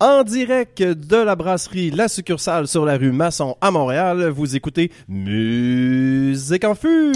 [0.00, 4.90] En direct de la brasserie La Succursale sur la rue Masson à Montréal, vous écoutez
[5.08, 7.12] Musique en.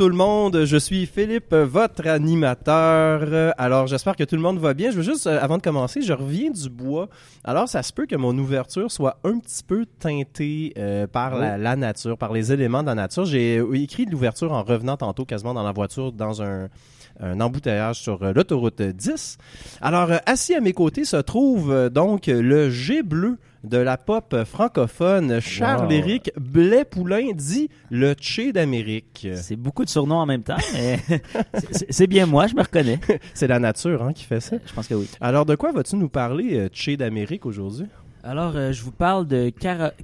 [0.00, 3.52] Tout le monde, je suis Philippe, votre animateur.
[3.58, 4.90] Alors j'espère que tout le monde va bien.
[4.90, 7.10] Je veux juste, euh, avant de commencer, je reviens du bois.
[7.44, 11.58] Alors ça se peut que mon ouverture soit un petit peu teintée euh, par la,
[11.58, 13.26] la nature, par les éléments de la nature.
[13.26, 16.70] J'ai euh, écrit l'ouverture en revenant tantôt quasiment dans la voiture dans un
[17.22, 19.36] un embouteillage sur l'autoroute 10.
[19.82, 25.40] Alors, assis à mes côtés se trouve donc le G bleu de la pop francophone,
[25.40, 29.28] Charles-Éric Blais-Poulain, dit le Tché d'Amérique.
[29.34, 30.98] C'est beaucoup de surnoms en même temps, mais
[31.90, 32.98] c'est- bien moi, je me reconnais.
[33.34, 34.56] C'est la nature hein, qui fait ça.
[34.64, 35.08] Je pense que oui.
[35.20, 37.86] Alors, de quoi vas-tu nous parler, euh, Tché d'Amérique, aujourd'hui?
[38.22, 39.50] Alors, euh, je vous parle de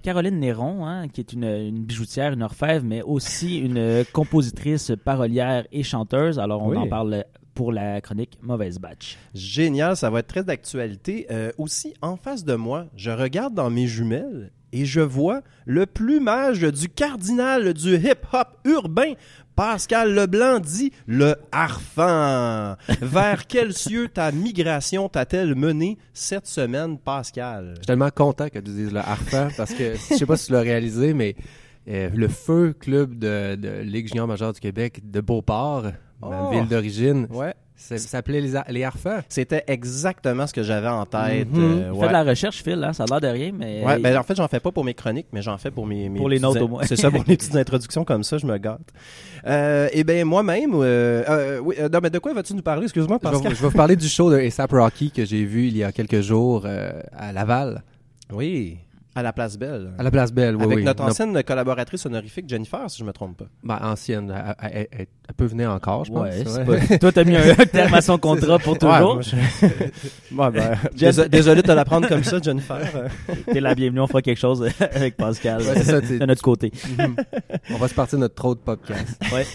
[0.03, 4.93] Caroline Néron, hein, qui est une, une bijoutière, une orfèvre, mais aussi une euh, compositrice,
[5.05, 6.39] parolière et chanteuse.
[6.39, 6.77] Alors, on Oui.
[6.79, 7.25] en parle
[7.57, 9.17] pour la chronique Mauvaise Batch.
[9.35, 11.27] Génial, ça va être très d'actualité.
[11.31, 15.87] Euh, aussi, en face de moi, je regarde dans mes jumelles et je vois le
[15.87, 19.15] plumage du cardinal du hip-hop urbain.
[19.57, 22.77] Pascal Leblanc dit le harfang.
[23.01, 27.71] Vers quels cieux ta migration t'a-t-elle mené cette semaine, Pascal?
[27.71, 30.49] Je suis tellement content que tu dises le harfang parce que je sais pas si
[30.49, 31.37] tu l'as réalisé, mais
[31.89, 35.87] euh, le feu club de, de Ligue junior majeure du Québec de Beauport,
[36.21, 36.51] ma Oh.
[36.51, 37.55] ville d'origine, Ouais.
[37.77, 39.21] ça s'appelait les, les harfans.
[39.29, 41.49] C'était exactement ce que j'avais en tête.
[41.53, 41.61] Mhm.
[41.63, 43.85] euh, Fais de la recherche, Phil, hein, ça a l'air de rien, mais...
[43.85, 46.09] Ouais, ben en fait, j'en fais pas pour mes chroniques, mais j'en fais pour mes,
[46.09, 46.83] mes Pour les in- au moins.
[46.85, 48.81] C'est ça, pour les petites introductions comme ça, je me gâte.
[49.47, 52.85] Euh, et bien, moi-même, euh, euh, oui, euh, non, mais de quoi vas-tu nous parler,
[52.85, 53.43] excuse-moi, Pascal?
[53.51, 55.85] vous- je vais vous parler du show de ASAP Rocky que j'ai vu il y
[55.85, 57.83] a quelques jours euh, à Laval,
[58.33, 58.79] Oui,
[59.17, 59.93] à la Place Belle.
[59.99, 60.57] à la Place Belle.
[60.57, 60.85] Oui, Avec oui.
[60.85, 63.47] notre Non, ancienne collaboratrice honorifique, Jennifer, si je me trompe pas.
[63.65, 66.23] ben, ancienne, elle, elle- elle- elle- elle peut venir encore, je pense.
[66.29, 69.15] Ouais, pas- Toi, t'as mis un terme à son contrat pour Ouais, toujours?
[69.15, 69.37] moi, je-
[70.37, 72.79] Ouais, ben, désolé, désolé de te la prendre comme ça, Jennifer.
[73.51, 76.71] T'es la bienvenue, on fera quelque chose avec Pascal ça, tu- de notre côté.
[77.71, 79.21] On va se partir de notre trop de podcast.
[79.33, 79.47] Ouais.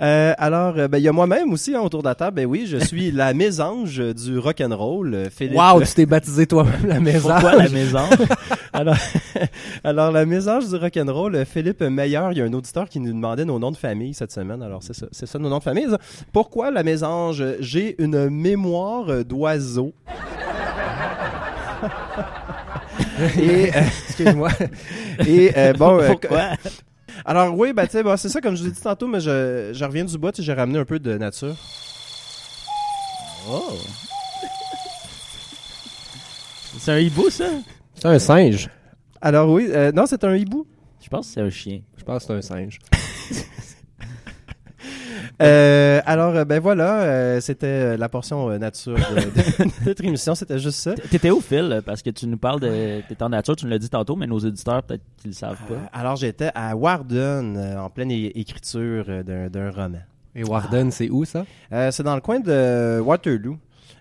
[0.00, 2.36] Euh, alors, euh, ben, il y a moi-même aussi hein, autour de la table.
[2.36, 5.58] Ben oui, je suis la mésange du rock'n'roll, euh, Philippe.
[5.58, 7.28] Wow, tu t'es baptisé toi-même la maison.
[7.30, 8.00] Pourquoi la maison?
[8.72, 8.96] Alors,
[9.84, 13.44] alors, la mésange du rock'n'roll, Philippe Meilleur, il y a un auditeur qui nous demandait
[13.44, 14.62] nos noms de famille cette semaine.
[14.62, 15.88] Alors, c'est ça, c'est ça nos noms de famille.
[16.32, 17.44] Pourquoi la mésange?
[17.58, 19.92] J'ai une mémoire d'oiseau.
[23.38, 24.50] et, euh, Excuse-moi.
[25.26, 26.14] et euh, bon, euh?
[27.24, 29.20] Alors oui, ben, tu sais, bon, c'est ça, comme je vous ai dit tantôt, mais
[29.20, 31.56] je, je reviens du bois, tu sais, j'ai ramené un peu de nature.
[33.48, 33.74] Oh.
[36.78, 37.44] C'est un hibou, ça?
[37.94, 38.68] C'est un singe.
[39.20, 40.66] Alors oui, euh, non, c'est un hibou.
[41.02, 41.80] Je pense que c'est un chien.
[41.96, 42.78] Je pense que c'est un singe.
[45.40, 49.86] Euh, alors, euh, ben voilà, euh, c'était euh, la portion euh, nature de, de- de
[49.86, 50.94] notre émission, c'était juste ça.
[50.94, 51.82] T'étais où, Phil?
[51.86, 53.00] Parce que tu nous parles de.
[53.08, 55.58] T'es en nature, tu nous l'as dit tantôt, mais nos éditeurs, peut-être qu'ils le savent
[55.70, 55.80] Euh, pas.
[55.98, 59.98] alors, j'étais à Warden, en pleine écriture d'un d'un roman.
[60.34, 61.44] Et Warden, c'est où ça?
[61.72, 63.56] Euh, c'est dans le coin de Waterloo.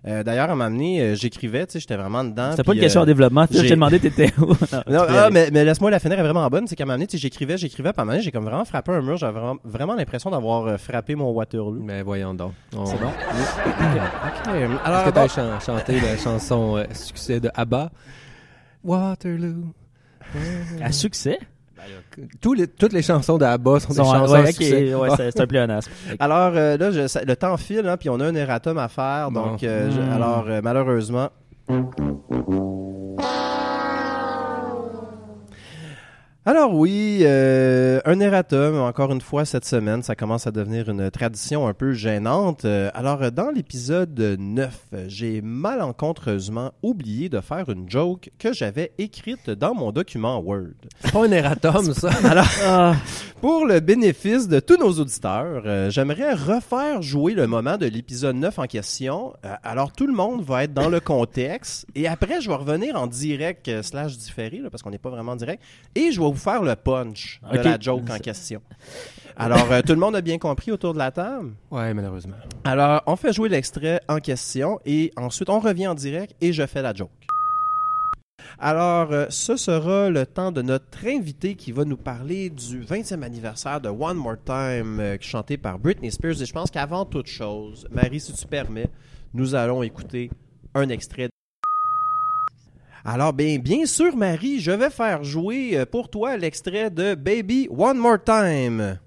[0.07, 2.51] Euh, D'ailleurs, à m'amener, euh, j'écrivais, tu sais, j'étais vraiment dedans.
[2.51, 3.45] C'était pas une question euh, en développement.
[3.47, 4.45] Phil, je j'ai- t'ai demandé t'étais où?
[4.89, 6.67] Non, ah, mais, mais laisse-moi, la fenêtre est vraiment bonne.
[6.67, 8.31] C'est qu'à un moment donné, tu sais, j'écrivais, j'écrivais, puis à un moment donné, j'ai
[8.31, 9.17] comme vraiment frappé un mur.
[9.17, 11.81] J'avais vraiment, vraiment l'impression d'avoir euh, frappé mon Waterloo.
[11.81, 12.53] Mais voyons donc.
[12.75, 13.07] On- C'est bon?
[13.07, 13.13] Ok.
[14.55, 17.91] Est-ce Alors, que bon, tu as chanté la chanson euh, succès de ABBA?
[18.83, 19.65] Waterloo.
[20.81, 21.39] À succès?
[22.41, 24.39] Tous les, toutes les chansons de ABBA sont, Sont- des chansons ouais,
[24.95, 25.91] ouais, c'est un pléonasme.
[26.19, 28.87] Alors euh, là, je- ça- le temps file, hein, puis on a un erratum à
[28.87, 29.31] faire.
[29.31, 29.41] Bon.
[29.51, 30.11] Donc, euh, je- Hmm.
[30.13, 31.29] alors euh, malheureusement.
[36.51, 41.11] Alors oui, euh, un erratum, encore une fois cette semaine, ça commence à devenir une
[41.11, 42.65] tradition un peu gênante.
[42.65, 48.93] Euh, alors dans l'épisode 9, euh, j'ai malencontreusement oublié de faire une joke que j'avais
[48.97, 50.73] écrite dans mon document Word.
[51.13, 52.09] Pas un erratum, ça.
[52.65, 52.95] Ah,
[53.41, 58.35] Pour le bénéfice de tous nos auditeurs, euh, j'aimerais refaire jouer le moment de l'épisode
[58.35, 59.33] 9 en question.
[59.45, 62.99] Euh, alors tout le monde va être dans le contexte et après je vais revenir
[62.99, 65.63] en direct slash différé là, parce qu'on n'est pas vraiment en direct
[65.95, 68.61] et je vais vous faire le punch de la joke en question.
[69.35, 71.51] Alors euh, tout le monde a bien compris autour de la table?
[71.71, 72.35] Ouais, malheureusement.
[72.65, 76.65] Alors on fait jouer l'extrait en question et ensuite on revient en direct et je
[76.65, 77.09] fais la joke.
[78.61, 83.23] Alors, euh, ce sera le temps de notre invité qui va nous parler du 20e
[83.23, 86.41] anniversaire de One More Time, euh, chanté par Britney Spears.
[86.41, 88.89] Et je pense qu'avant toute chose, Marie, si tu permets,
[89.33, 90.29] nous allons écouter
[90.75, 91.29] un extrait.
[93.05, 97.67] Alors, bien, bien sûr, Marie, je vais faire jouer euh, pour toi l'extrait de Baby
[97.71, 98.99] One More Time.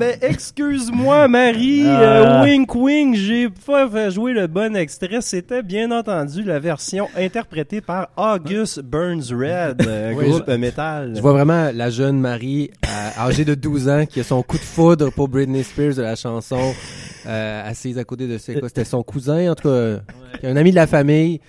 [0.00, 1.84] Ben, excuse-moi, Marie.
[1.86, 2.42] euh, Ah.
[2.44, 5.20] wink, wink, j'ai pas fait jouer le bon extrait.
[5.20, 11.12] C'était bien entendu la version interprétée par August Burns Red, euh, Oui, groupe métal.
[11.14, 14.56] Je vois vraiment la jeune Marie, euh, âgée de 12 ans, qui a son coup
[14.56, 16.72] de foudre pour Britney Spears de la chanson,
[17.26, 20.00] euh, assise à côté de quoi, c'était son cousin, en tout cas,
[20.42, 21.40] un ami de la famille.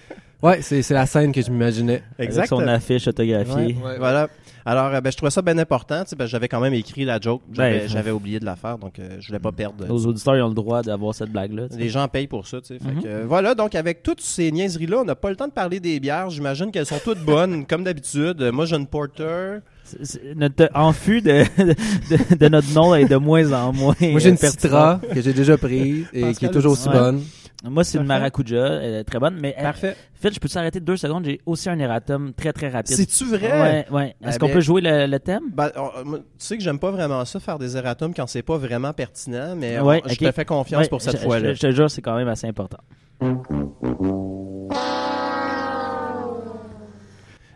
[0.44, 2.02] Ouais, c'est la scène que je m'imaginais.
[2.18, 2.62] Avec Exactement.
[2.62, 3.76] son affiche autographiée.
[3.84, 3.98] Ouais.
[4.00, 4.28] Voilà.
[4.66, 6.04] Alors, euh, ben, je trouvais ça bien important.
[6.04, 7.42] tu sais, ben, J'avais quand même écrit la joke.
[7.54, 9.86] J'avais Ben, j'avais oublié de la faire, donc euh, je voulais pas perdre.
[9.88, 11.68] Nos auditeurs ils ont le droit d'avoir cette blague-là.
[11.70, 11.80] tu sais.
[11.80, 12.80] Les gens payent pour ça, tu sais.
[12.80, 13.02] Fait Mhm.
[13.04, 15.80] que, euh, voilà, donc avec toutes ces niaiseries-là, on n'a pas le temps de parler
[15.80, 16.30] des bières.
[16.30, 18.42] J'imagine qu'elles sont toutes bonnes, comme d'habitude.
[18.54, 19.60] Moi, j'ai une porter.
[19.84, 23.96] C'est- c'est- Notre enfus de, de, de notre nom est de moins en moins.
[24.00, 24.38] Moi, j'ai une.
[24.38, 26.94] Citra que j'ai déjà prise et qui est toujours aussi Ouais.
[26.94, 27.22] bonne.
[27.64, 29.38] Moi, c'est une maracuja, elle est très bonne.
[29.40, 29.96] Mais Parfait.
[30.16, 31.26] Phil, je peux t'arrêter deux secondes?
[31.26, 32.96] J'ai aussi un erratum très très rapide.
[32.96, 33.52] C'est-tu vrai?
[33.62, 34.16] Ouais, ouais.
[34.20, 35.44] Eh Est-ce qu'on bien- peut jouer le, le thème?
[35.54, 38.42] Ben, on- moi, tu sais que j'aime pas vraiment ça, faire des erratums quand c'est
[38.42, 41.54] pas vraiment pertinent, mais on- Ouais, je te fais confiance Ouais, pour cette fois-là.
[41.54, 42.80] Je, te jure, c'est quand même assez important.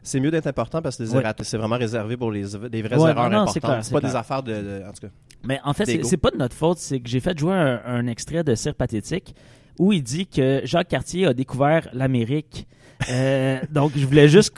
[0.03, 1.23] C'est mieux d'être important parce que les Ouais.
[1.41, 3.83] c'est vraiment réservé pour les, les vraies Ouais, erreurs non, importantes.
[3.83, 4.11] C'est pas clair.
[4.11, 5.13] des affaires de, de- En tout cas.
[5.43, 8.05] Mais en fait, c'est pas de notre faute, c'est que j'ai fait jouer un, un
[8.05, 9.33] extrait de Cire pathétique
[9.79, 12.67] où il dit que Jacques Cartier a découvert l'Amérique.
[13.09, 14.53] Euh, donc, je voulais juste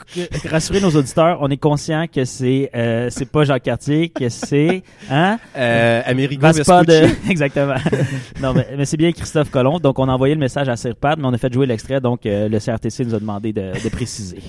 [0.48, 4.84] rassurer nos auditeurs, on est conscient que c'est euh, c'est pas Jacques Cartier, que c'est
[5.10, 5.38] hein?
[5.56, 7.74] Euh, Amerigo de exactement.
[8.40, 9.80] non, mais, mais c'est bien Christophe Colomb.
[9.80, 12.00] Donc, on a envoyé le message à Sirpad, mais on a fait jouer l'extrait.
[12.00, 14.42] Donc, euh, le CRTC nous a demandé de, de préciser.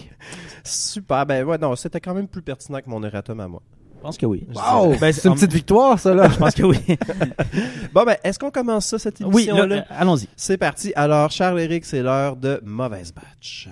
[0.63, 1.25] Super.
[1.25, 3.61] Ben ouais, non, c'était quand même plus pertinent que mon erratum à moi.
[3.99, 4.47] Je pense que oui.
[4.55, 4.95] Wow!
[4.97, 6.29] Ben, c'est une petite victoire, ça, là.
[6.31, 6.77] Je pense que oui.
[7.93, 9.75] Bon, ben, est-ce qu'on commence ça, cette oui, là, émission-là?
[9.75, 10.27] euh, allons-y.
[10.37, 10.93] C'est parti.
[10.95, 13.67] Alors, Charles-Éric, c'est l'heure de Mauvaise Batch.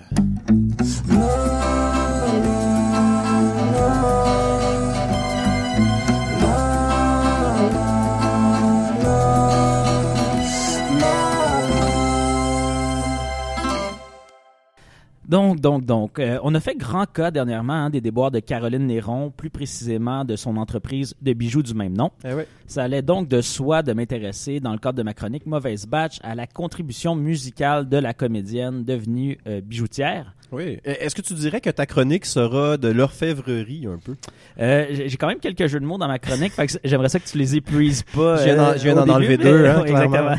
[15.28, 18.86] Donc, donc, donc, euh, on a fait grand cas dernièrement hein, des déboires de Caroline
[18.86, 22.10] Néron, plus précisément de son entreprise de bijoux du même nom.
[22.24, 22.44] Eh oui.
[22.68, 26.18] Ça allait donc de soi de m'intéresser, dans le cadre de ma chronique Mauvaise Batch,
[26.22, 30.34] à la contribution musicale de la comédienne devenue euh, bijoutière.
[30.52, 30.78] Oui.
[30.86, 34.14] Euh, Est-ce que tu dirais que ta chronique sera de l'orfèvrerie un peu?
[34.60, 36.52] Euh, j'ai quand même quelques jeux de mots dans ma chronique,
[36.84, 38.36] j'aimerais ça que tu les épuises pas.
[38.38, 40.36] Je viens d'en- euh, viens enlever deux, hein, exactement.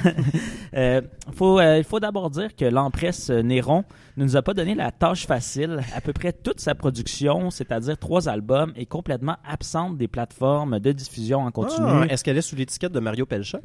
[1.36, 3.84] Faut, il faut d'abord dire que l'empresse Néron
[4.18, 5.80] ne nous a pas donné la tâche facile.
[5.96, 10.92] À peu près toute sa production, c'est-à-dire trois albums, est complètement absente des plateformes de
[10.92, 11.86] diffusion en continu.
[11.88, 13.62] Ah, Est-ce qu'elle est sous l'étiquette de Mario Pelcha?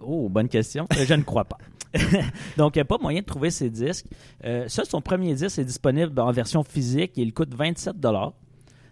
[0.00, 0.86] Oh, bonne question.
[0.96, 1.58] Euh, Je ne crois pas.
[2.56, 4.06] Donc, il n'y a pas moyen de trouver ces disques.
[4.46, 8.00] Euh, ça, son premier disque est disponible en version physique et il coûte 27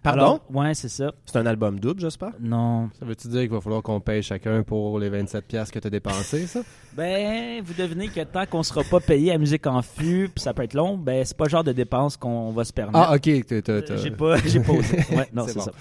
[0.05, 0.39] Pardon?
[0.49, 1.11] Ouais, c'est ça.
[1.25, 2.31] C'est un album double, j'espère?
[2.39, 2.89] Non.
[2.99, 5.89] Ça veut-tu dire qu'il va falloir qu'on paye chacun pour les 27 pièces que t'as
[5.89, 6.61] dépensées, ça?
[6.95, 10.53] Ben, vous devinez que tant qu'on sera pas payé à musique en fût, puis ça
[10.53, 12.97] peut être long, ben c'est pas le genre de dépenses qu'on va se permettre.
[12.97, 13.45] Ah, ok.
[13.45, 14.97] t'as- t'as- Euh, t'as- J'ai pas, j'ai pas osé.
[15.13, 15.65] Ouais, non, C'est c'est bon.
[15.65, 15.71] ça.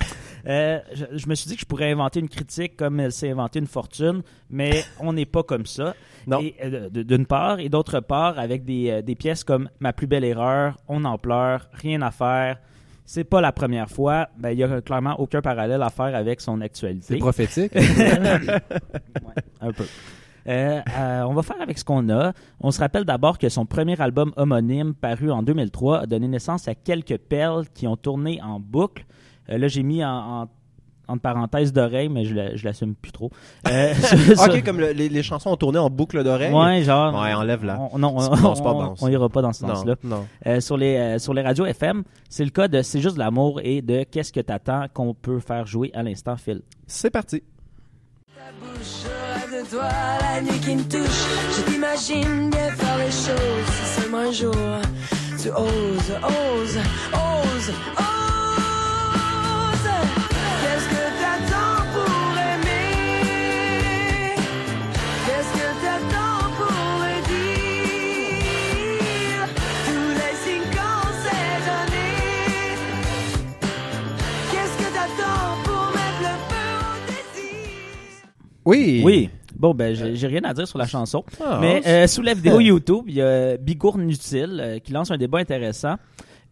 [0.49, 3.31] Euh, je, je me suis dit que je pourrais inventer une critique comme elle s'est
[3.31, 5.95] inventée une fortune, mais on n'est pas comme ça.
[6.27, 6.41] Non.
[6.41, 10.25] Et, euh, D'une part, et d'autre part, avec des, des pièces comme Ma plus belle
[10.25, 12.59] erreur, On en pleure, Rien à faire.
[13.05, 14.29] C'est pas la première fois.
[14.39, 17.07] Ben, il y a clairement aucun parallèle à faire avec son actualité.
[17.09, 17.73] C'est prophétique.
[19.25, 19.85] Ouais, un peu.
[20.47, 22.33] Euh, euh, on va faire avec ce qu'on a.
[22.61, 26.69] On se rappelle d'abord que son premier album homonyme, paru en 2003, a donné naissance
[26.69, 29.07] à quelques perles qui ont tourné en boucle.
[29.49, 30.49] Euh, là, j'ai mis en, en,
[31.09, 33.31] entre parenthèses d'oreille, mais je la- je l'assume plus trop.
[33.69, 33.93] Euh,
[34.39, 36.53] ok, comme le- les, les chansons ont tourné en boucle d'oreille.
[36.53, 37.15] Ouais, genre.
[37.15, 37.79] Ouais, enlève-la.
[37.93, 39.95] On, non, on, c'est pas on- bon, on ira pas dans ce non, sens-là.
[40.05, 40.27] non.
[40.47, 43.21] Euh, sur, les, euh, sur les radios FM, c'est le cas de C'est juste de
[43.21, 46.63] l'amour et de Qu'est-ce que t'attends qu'on peut faire jouer à l'instant, Phil?
[46.87, 47.43] C'est parti.
[48.35, 49.89] Ta bouche, je rêve de toi,
[50.35, 51.25] la nuit qui me touche.
[51.57, 54.55] Je t'imagine bien faire les choses, si seulement un jour
[55.41, 56.79] tu oses, oses, oses,
[57.13, 58.04] oses.
[78.65, 79.03] Oui.
[79.05, 79.31] Oui.
[79.57, 81.25] Bon, ben, j'ai rien à dire sur la chanson.
[81.41, 85.11] Ah, Mais euh, sous la vidéo YouTube, il y a Bigourne Utile euh, qui lance
[85.11, 85.97] un débat intéressant.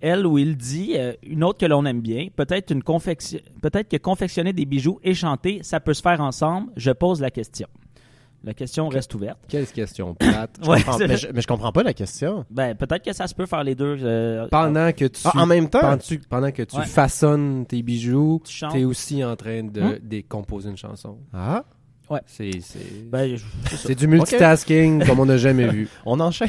[0.00, 3.88] Elle, où il dit, euh, une autre que l'on aime bien, peut-être une confection, peut-être
[3.88, 6.72] que confectionner des bijoux et chanter, ça peut se faire ensemble.
[6.76, 7.68] Je pose la question.
[8.44, 9.38] La question reste ouverte.
[9.48, 10.58] Quelle question plate.
[10.60, 12.44] Je Ouais, mais, je, mais je comprends pas la question.
[12.50, 13.96] Ben, peut-être que ça se peut faire les deux.
[14.02, 15.80] euh, Pendant que tu, Ah, en même temps?
[15.80, 16.84] pendant, tu- pendant que tu Ouais.
[16.84, 18.72] façonnes tes bijoux, Tu chantes.
[18.72, 19.98] t'es aussi en train de, Hmm.
[20.02, 21.18] de composer une chanson.
[21.32, 21.64] Ah,
[22.26, 25.88] C'est c'est- ben, je- c'est du multitasking comme on n'a jamais vu.
[26.06, 26.48] on enchaîne.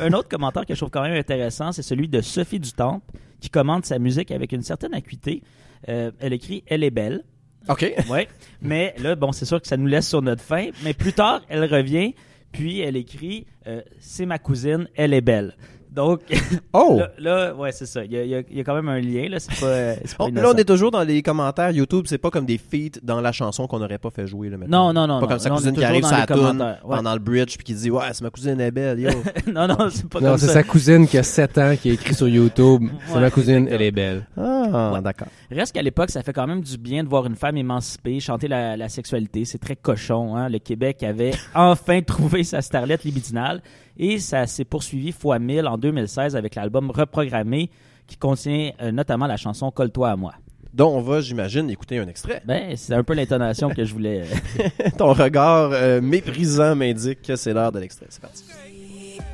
[0.00, 3.04] un autre commentaire que je trouve quand même intéressant, c'est celui de Sophie Dutemple,
[3.40, 5.42] qui commente sa musique avec une certaine acuité.
[5.88, 7.24] Euh, elle écrit Elle est belle.
[7.68, 7.92] OK.
[8.10, 8.26] Ouais.
[8.60, 10.68] Mais là, bon, c'est sûr que ça nous laisse sur notre fin.
[10.82, 12.14] Mais plus tard, elle revient,
[12.50, 15.56] puis elle écrit euh, C'est ma cousine, elle est belle.
[15.94, 16.20] Donc,
[16.72, 16.98] Oh!
[16.98, 18.02] là, là, ouais, c'est ça.
[18.04, 19.38] Il y, a, il y quand même un lien, là.
[19.38, 19.66] C'est pas.
[19.66, 20.54] euh, c'est pas Oh, là, innocent.
[20.54, 22.06] on est toujours dans les commentaires YouTube.
[22.08, 24.48] C'est pas comme des feats dans la chanson qu'on n'aurait pas fait jouer.
[24.48, 24.92] Là, maintenant.
[24.92, 25.20] Non, non, non.
[25.20, 25.28] Pas non.
[25.32, 26.80] comme sa cousine qui arrive toune commentaires.
[26.84, 26.96] Ouais.
[26.96, 29.00] pendant le bridge puis qui dit Ouais, c'est ma cousine elle est belle.
[29.00, 29.10] Yo.
[29.52, 30.52] non, non, c'est pas Non, comme c'est ça.
[30.54, 32.82] sa cousine qui a 7 ans qui a écrit sur YouTube.
[33.06, 33.74] C'est Ouais, ma cousine, exactement.
[33.80, 34.26] elle est belle.
[34.36, 35.02] Ah, Ouais.
[35.02, 35.28] d'accord.
[35.50, 38.48] Reste qu'à l'époque, ça fait quand même du bien de voir une femme émancipée chanter
[38.48, 39.44] la, la sexualité.
[39.44, 40.36] C'est très cochon.
[40.36, 40.48] Hein?
[40.48, 43.60] Le Québec avait enfin trouvé sa starlette libidinale
[43.98, 47.70] et ça s'est poursuivi fois 1000 en 2016 avec l'album Reprogrammé
[48.06, 50.32] qui contient euh, notamment la chanson Colle-toi à moi.
[50.72, 52.40] Donc, on va, j'imagine, écouter un extrait.
[52.46, 54.22] Ben, c'est un peu l'intonation que je voulais.
[54.60, 58.06] euh, Ton regard euh, méprisant m'indique que c'est l'heure de l'extrait.
[58.08, 58.44] C'est parti.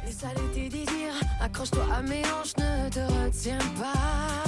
[0.04, 4.42] Les salés tes désirs, accroche-toi à mes hanches, ne te retiens pas.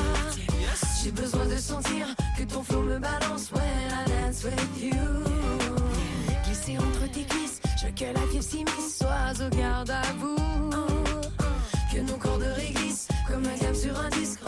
[1.04, 4.90] J'ai besoin de sentir que ton flot me balance when I dance with you.
[6.44, 10.39] Glisser entre tes cuisses, je veux que la fièvre s'immisce, sois au garde à vous.
[12.20, 14.40] Corps de réglisse, comme un gamme sur un disque,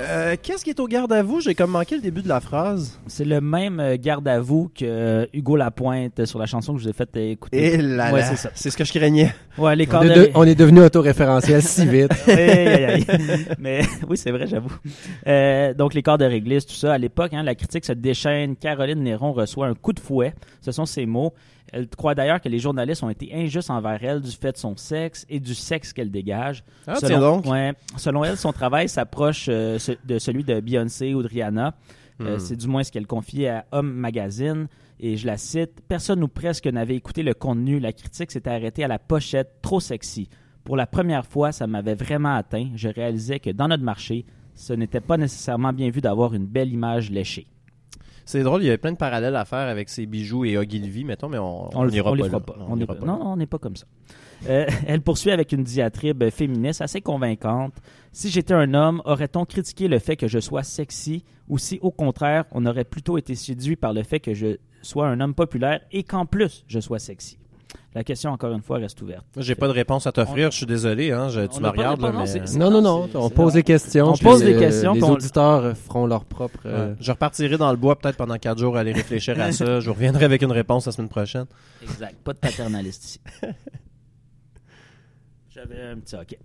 [0.00, 1.40] Euh, Qu'est-ce qui est au garde à vous?
[1.40, 2.98] J'ai comme manqué le début de la phrase.
[3.08, 6.78] C'est le même euh, garde à vous que euh, Hugo Lapointe sur la chanson que
[6.78, 7.74] je vous ai fait euh, écouter.
[7.74, 8.50] Et là, Ouais, là, c'est ça.
[8.54, 9.34] c'est ce que je craignais.
[9.56, 12.12] Ouais, les On est, de- on est devenu autoréférentiel si vite.
[12.28, 13.06] Aïe, aïe, aïe.
[13.58, 14.72] Mais oui, c'est vrai, j'avoue.
[15.26, 16.92] Euh, donc, les corps de réglisse, tout ça.
[16.94, 18.54] À l'époque, hein, la critique se déchaîne.
[18.56, 20.34] Caroline Néron reçoit un coup de fouet.
[20.60, 21.32] Ce sont ses mots.
[21.72, 24.76] Elle croit d'ailleurs que les journalistes ont été injustes envers elle du fait de son
[24.76, 26.64] sexe et du sexe qu'elle dégage.
[26.86, 27.46] Ah, selon, donc.
[27.46, 31.74] ouais, selon elle, son travail s'approche euh, de celui de Beyoncé ou de Rihanna.
[32.20, 32.38] Euh, Hmm.
[32.38, 34.68] C'est du moins ce qu'elle confiait à Homme Magazine.
[35.00, 37.78] Et je la cite Personne ou presque n'avait écouté le contenu.
[37.78, 40.28] La critique s'était arrêtée à la pochette, trop sexy.
[40.64, 42.68] Pour la première fois, ça m'avait vraiment atteint.
[42.74, 46.72] Je réalisais que dans notre marché, ce n'était pas nécessairement bien vu d'avoir une belle
[46.72, 47.46] image léchée.
[48.28, 51.02] C'est drôle, il y avait plein de parallèles à faire avec ses bijoux et Ogilvy,
[51.04, 52.56] mettons, mais on On, n'ira on les pas, pas.
[52.58, 53.06] Non, On on est ira pas- là.
[53.06, 53.86] non, on n'est pas comme ça.
[54.50, 57.72] Euh, elle poursuit avec une diatribe féministe assez convaincante.
[58.12, 61.90] Si j'étais un homme, aurait-on critiqué le fait que je sois sexy ou si au
[61.90, 65.80] contraire, on aurait plutôt été séduit par le fait que je sois un homme populaire
[65.90, 67.38] et qu'en plus je sois sexy?
[67.94, 69.24] La question, encore une fois, reste ouverte.
[69.36, 72.12] J'ai pas de réponse à t'offrir, je suis désolé, hein, je- tu me regardes, là,
[72.12, 72.58] mais...
[72.58, 74.08] non, Non, non, On pose des questions.
[74.10, 76.60] On pose des euh, questions, Les auditeurs euh, feront leur propre.
[76.66, 76.96] euh, Ouais.
[77.00, 79.80] Je repartirai dans le bois peut-être pendant quatre jours à aller réfléchir à ça.
[79.80, 81.46] Je reviendrai avec une réponse la semaine prochaine.
[81.82, 82.16] Exact.
[82.24, 83.20] Pas de paternaliste ici.
[85.50, 86.38] J'avais un petit hockey.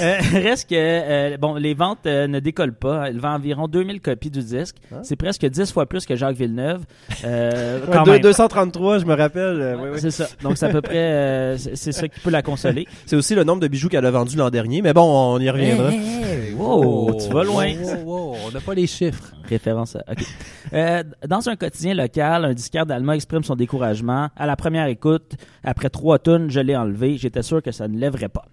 [0.00, 3.08] Euh, reste que euh, bon, les ventes euh, ne décollent pas.
[3.08, 4.76] Elle vend environ 2000 copies du disque.
[4.92, 4.98] Hein?
[5.02, 6.82] C'est presque 10 fois plus que Jacques Villeneuve.
[7.24, 8.20] Euh, Ouais, quand deux- même.
[8.20, 9.42] 233, je me rappelle.
[9.60, 9.98] euh, Ouais, oui, oui.
[10.00, 10.26] C'est ça.
[10.42, 12.86] Donc c'est à peu près euh, c'est ça qui peut la consoler.
[13.06, 15.02] C'est aussi le nombre de bijoux qu'elle a vendus l'an dernier, mais bon,
[15.34, 15.90] on y reviendra.
[15.90, 17.68] Hey, wow, tu vas loin.
[18.04, 19.32] wow, wow, on n'a pas les chiffres.
[19.48, 20.00] Référence à...
[20.10, 20.18] OK.
[20.74, 24.28] Euh, dans un quotidien local, un disquaire d'Alma exprime son découragement.
[24.36, 25.32] À la première écoute,
[25.64, 27.16] après trois tonnes, je l'ai enlevé.
[27.16, 28.44] J'étais sûr que ça ne lèverait pas.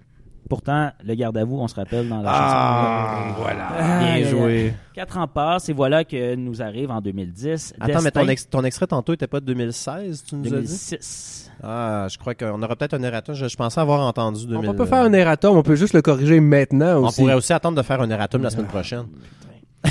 [0.47, 3.41] Pourtant, le garde à vous, on se rappelle dans la Ah, chanson.
[3.41, 3.67] voilà.
[3.71, 4.73] Ah, Bien aïe, aïe, joué.
[4.93, 7.73] Quatre ans passent et voilà que nous arrive en 2010.
[7.79, 10.45] Attends, mais ton, Destin, ex- ton extrait tantôt était pas de 2016, tu nous as
[10.45, 10.51] dit?
[10.67, 11.51] 2006.
[11.63, 13.33] Ah, je crois qu'on aura peut-être un erratum.
[13.33, 14.69] Je, je pensais avoir entendu 2000.
[14.69, 17.21] On peut pas faire un erratum, on peut juste le corriger maintenant On aussi.
[17.21, 19.05] pourrait aussi attendre de faire un erratum la semaine prochaine.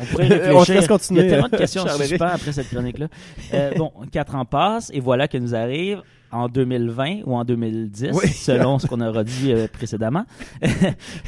[0.00, 0.88] On pourrait On réfléchir.
[0.88, 3.08] continuer, Il y a tellement de questions en suspens après cette chronique-là.
[3.52, 6.00] Euh, bon, quatre ans passent et voilà que nous arrive
[6.32, 8.28] en 2020 ou en 2010, Oui.
[8.28, 10.24] selon ce qu'on aura dit euh, précédemment.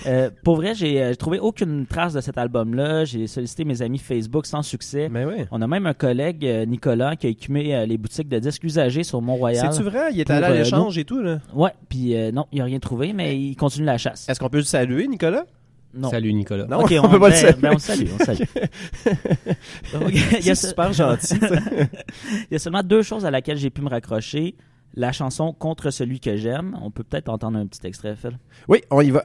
[0.07, 3.05] Euh, pour vrai, j'ai euh, trouvé aucune trace de cet album-là.
[3.05, 5.09] J'ai sollicité mes amis Facebook sans succès.
[5.09, 5.45] Mais oui.
[5.53, 9.05] On a même un collègue, Nicolas, qui a écumé euh, les boutiques de disques usagés
[9.05, 9.73] sur Mont-Royal.
[9.73, 10.11] C'est-tu vrai?
[10.13, 11.39] Il est allé à euh, l'échange et tout, là?
[11.55, 14.29] Ouais, puis euh, non, il n'a rien trouvé, mais il continue la chasse.
[14.29, 15.45] Est-ce qu'on peut le saluer, Nicolas?
[15.95, 16.11] Non.
[16.11, 16.67] Salut Nicolas.
[16.67, 17.61] Non, Ok, on peut pas le ben- saluer.
[17.61, 18.49] ben, on le salue, on le salue.
[19.93, 21.35] Donc, il, y a super gentil.
[21.41, 24.55] il y a seulement deux choses à laquelle j'ai pu me raccrocher.
[24.95, 26.77] La chanson Contre celui que j'aime.
[26.83, 28.39] On peut peut-être entendre un petit extrait, Phil.
[28.69, 29.25] oui, on y va.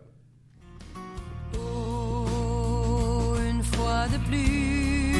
[1.57, 5.17] Oh, une fois de plus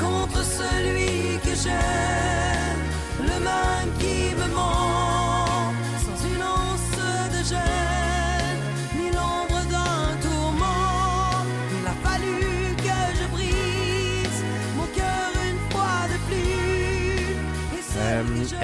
[0.00, 2.82] contre celui que j'aime,
[3.20, 5.05] le même qui me ment,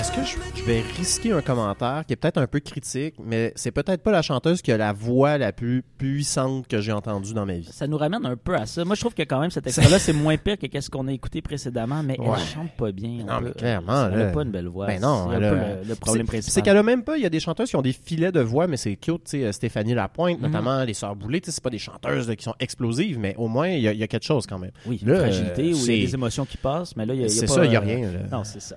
[0.02, 3.70] Est-ce que je, vais risquer un commentaire qui est peut-être un peu critique, mais c'est
[3.70, 7.46] peut-être pas la chanteuse qui a la voix la plus puissante que j'ai entendue dans
[7.46, 7.68] ma vie?
[7.70, 8.84] Ça nous ramène un peu à ça.
[8.84, 11.12] Moi, je trouve que quand même cet extrait-là, c'est moins pire que ce qu'on a
[11.12, 12.30] écouté précédemment, mais Ouais.
[12.36, 13.24] elle chante pas bien.
[13.24, 14.88] Non, On mais clairement, Elle a pas une belle voix.
[14.88, 16.52] Ben non, c'est un elle peu a- le, le problème principal.
[16.52, 18.40] C'est qu'elle a même pas, il y a des chanteuses qui ont des filets de
[18.40, 20.46] voix, mais c'est cute, sais, euh, Stéphanie Lapointe, Mhm.
[20.48, 23.68] notamment les Sœurs Boulay, c'est pas des chanteuses là, qui sont explosives, mais au moins,
[23.68, 24.72] il y, a- il y a quelque chose quand même.
[24.84, 27.14] Oui, une Là, fragilité euh, où il y a des émotions qui passent, mais là,
[27.14, 27.98] il y a, y a pas, ça, il y a euh, rien.
[28.10, 28.18] là.
[28.32, 28.74] Non, c'est ça.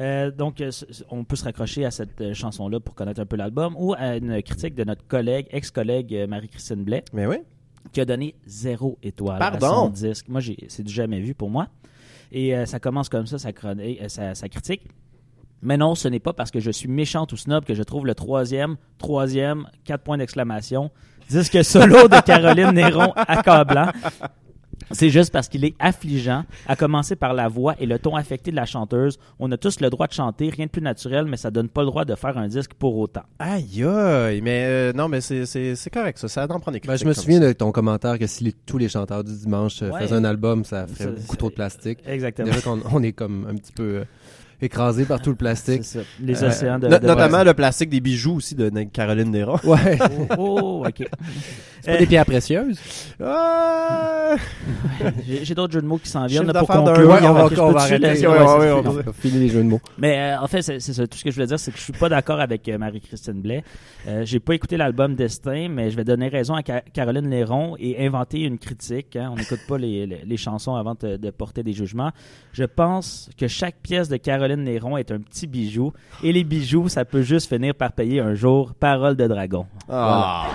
[0.00, 0.70] Euh, donc, euh,
[1.10, 4.16] on peut se raccrocher à cette euh, chanson-là pour connaître un peu l'album ou à
[4.16, 7.36] une critique de notre collègue, ex-collègue Marie-Christine Blais, Mais oui.
[7.92, 10.28] qui a donné zéro étoile à son disque.
[10.28, 11.68] Moi, c'est du jamais vu pour moi.
[12.32, 14.82] Et euh, ça commence comme ça, sa, chronique, euh, sa, sa critique.
[15.62, 18.06] Mais non, ce n'est pas parce que je suis méchante ou snob que je trouve
[18.06, 20.90] le troisième, troisième, quatre points d'exclamation,
[21.30, 23.90] disque solo de Caroline Néron accablant.
[24.90, 28.50] C'est juste parce qu'il est affligeant, à commencer par la voix et le ton affecté
[28.50, 29.18] de la chanteuse.
[29.38, 31.80] On a tous le droit de chanter, rien de plus naturel, mais ça donne pas
[31.82, 33.22] le droit de faire un disque pour autant.
[33.38, 36.28] Aïe, aïe, mais euh, non, mais c'est- c'est c'est correct, ça.
[36.28, 37.48] Ça en prendre des Ben, je me souviens ça.
[37.48, 40.00] de ton commentaire que si les- tous les chanteurs du dimanche euh, Ouais.
[40.02, 41.98] faisaient un album, ça ferait beaucoup trop de plastique.
[42.06, 42.48] Exactement.
[42.48, 44.04] Déjà qu'on on est comme un petit peu euh,
[44.64, 45.84] écrasé par tout le C'est plastique.
[45.84, 46.00] ça.
[46.20, 49.58] Les Euh, océans de, No- de notamment le plastique des bijoux aussi de Caroline Néron.
[49.64, 49.98] Ouais.
[50.38, 51.06] Oh, oh, ok.
[51.82, 52.78] C'est pas des pierres précieuses?
[53.22, 54.36] Ah!
[55.42, 57.08] J'ai d'autres jeux de mots qui s'en viennent là, pour conclure.
[57.10, 57.98] Ouais, on va, Je on va dessus arrêter.
[57.98, 58.86] laisser- Ouais, ouais, ouais, c'est ouais, fini.
[58.86, 59.80] on On va filer les jeux de mots.
[59.98, 61.06] Mais euh, en fait, c'est c'est ça.
[61.06, 63.40] Tout ce que je voulais dire, c'est que je suis pas d'accord avec euh, Marie-Christine
[63.40, 63.62] Blais.
[64.08, 67.76] Euh, J'ai pas écouté l'album Destin, mais je vais donner raison à Ca- Caroline Léron
[67.78, 69.16] et inventer une critique.
[69.16, 69.30] hein.
[69.32, 72.12] On n'écoute pas les, les- les chansons avant de, de porter des jugements.
[72.52, 75.92] Je pense que chaque pièce de Caroline Néron est un petit bijou.
[76.22, 78.74] Et les bijoux, ça peut juste finir par payer un jour.
[78.74, 79.66] Parole de dragon.
[79.88, 80.46] Ah.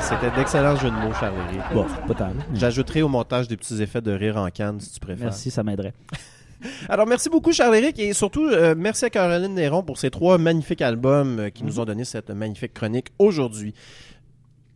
[0.00, 1.34] C'était d'excellents jeux de mots, Charles
[1.72, 2.32] Bon, pas tant.
[2.52, 5.26] J'ajouterai au montage des petits effets de rire en canne, si tu préfères.
[5.26, 5.94] Merci, ça m'aiderait.
[6.88, 10.82] Alors, merci beaucoup, Charles-Éric, et surtout, euh, merci à Caroline Néron pour ces trois magnifiques
[10.82, 13.74] albums euh, qui nous ont donné cette magnifique chronique aujourd'hui.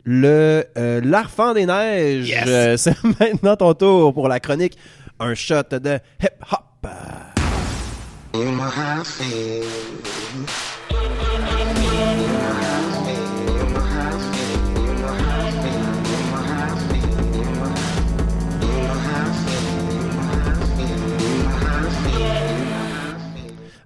[0.03, 4.77] Le euh, L'Arfan des Neiges, euh, c'est maintenant ton tour pour la chronique
[5.19, 6.87] Un shot de hip-hop.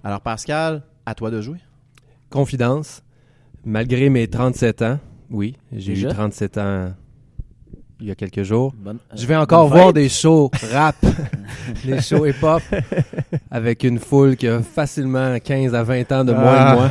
[0.04, 1.58] Alors, Pascal, à toi de jouer.
[2.28, 3.02] Confidence.
[3.64, 6.10] Malgré mes 37 ans, oui, j'ai eu Déjà?
[6.10, 6.94] 37 ans
[8.04, 8.72] il y a quelques jours.
[8.76, 9.94] Bonne- euh, Je vais encore voir fête.
[9.96, 10.96] des shows rap,
[11.84, 12.62] des shows hip-hop,
[13.50, 16.70] avec une foule qui a facilement 15 à 20 ans de moins Ah.
[16.72, 16.90] que moi.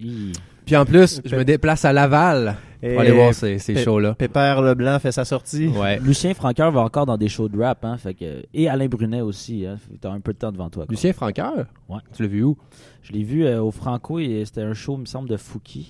[0.00, 0.32] Hi.
[0.64, 4.14] Puis en plus, je me déplace à Laval pour aller voir ces, ces shows-là.
[4.14, 5.68] Pépère Leblanc fait sa sortie.
[5.68, 5.98] Ouais.
[5.98, 9.22] Lucien Francoeur va encore dans des shows de rap, hein, fait que, et Alain Brunet
[9.22, 9.66] aussi.
[9.66, 10.84] Hein, T'as un peu de temps devant toi.
[10.84, 10.92] quoi.
[10.92, 11.66] Lucien Francoeur?
[11.88, 11.98] Ouais.
[12.14, 12.56] Tu l'as vu où?
[13.02, 15.88] Je l'ai vu euh, au Franco et c'était un show, il me semble, de Fouki.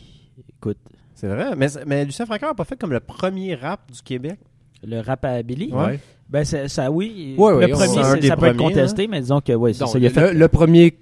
[0.56, 0.78] Écoute,
[1.20, 1.56] C'est vrai.
[1.56, 4.38] Mais, mais Lucien Francoeur n'a pas fait comme le premier rap du Québec?
[4.86, 5.72] le rap à Billy?
[5.72, 5.98] Ouais.
[6.30, 7.34] Ben, c'est- ça, oui.
[7.36, 9.80] Ouais, le premier, c'est un des ça peut être contesté, mais disons que, ouais, c'est
[9.80, 9.98] Donc, ça.
[9.98, 10.34] Il a le, fait.
[10.34, 10.96] le premier,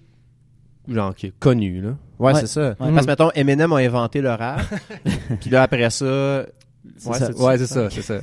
[0.89, 1.91] genre, qui est connu, là.
[2.19, 2.41] Ouais, Ouais.
[2.41, 2.69] c'est ça.
[2.71, 2.75] Ouais.
[2.79, 4.63] Parce que, mettons, Eminem a inventé le rap.
[5.41, 6.47] Puis là, après ça.
[6.99, 7.27] C'est Ouais, ça.
[7.35, 8.15] c'est Ouais, c'est ça, c'est ça.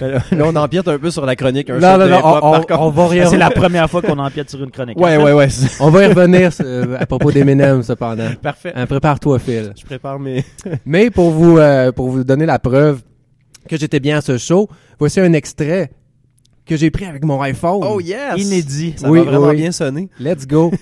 [0.00, 1.68] Mais Là, on empiète un peu sur la chronique.
[1.70, 3.52] Un Non, non, non, on, va y C'est la revenir.
[3.52, 4.98] première fois qu'on empiète sur une chronique.
[4.98, 5.48] Ouais, ouais, ouais.
[5.80, 8.30] On va y revenir euh, à propos d'Eminem, cependant.
[8.42, 8.72] Parfait.
[8.74, 9.72] Hein, Prépare-toi, Phil.
[9.78, 10.44] Je prépare mes.
[10.86, 13.02] Mais pour vous, euh, pour vous donner la preuve
[13.68, 15.90] que j'étais bien à ce show, voici un extrait
[16.64, 17.80] que j'ai pris avec mon iPhone.
[17.84, 18.34] Oh yes!
[18.38, 18.94] Inédit.
[18.96, 19.56] Ça Oui, va vraiment oui.
[19.56, 20.08] bien sonner.
[20.18, 20.72] Let's go.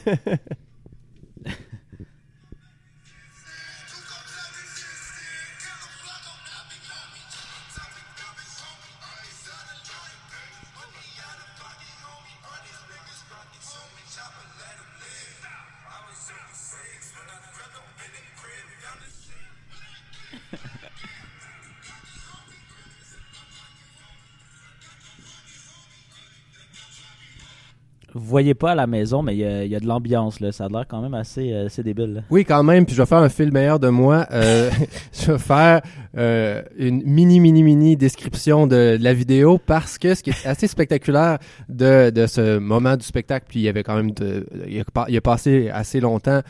[28.14, 30.40] Voyez pas à la maison, mais il y a, y a de l'ambiance.
[30.40, 30.52] là.
[30.52, 32.22] Ça a l'air quand même assez, euh, assez débile.
[32.30, 32.86] Oui, quand même.
[32.86, 34.26] Puis je vais faire un fil meilleur de moi.
[34.30, 34.70] Euh,
[35.12, 35.82] je vais faire
[36.16, 40.68] euh, une mini, mini, mini description de, la vidéo parce que ce qui est assez
[40.68, 45.16] spectaculaire de, de ce moment du spectacle, puis il y avait quand même, de, il
[45.16, 46.40] a passé assez longtemps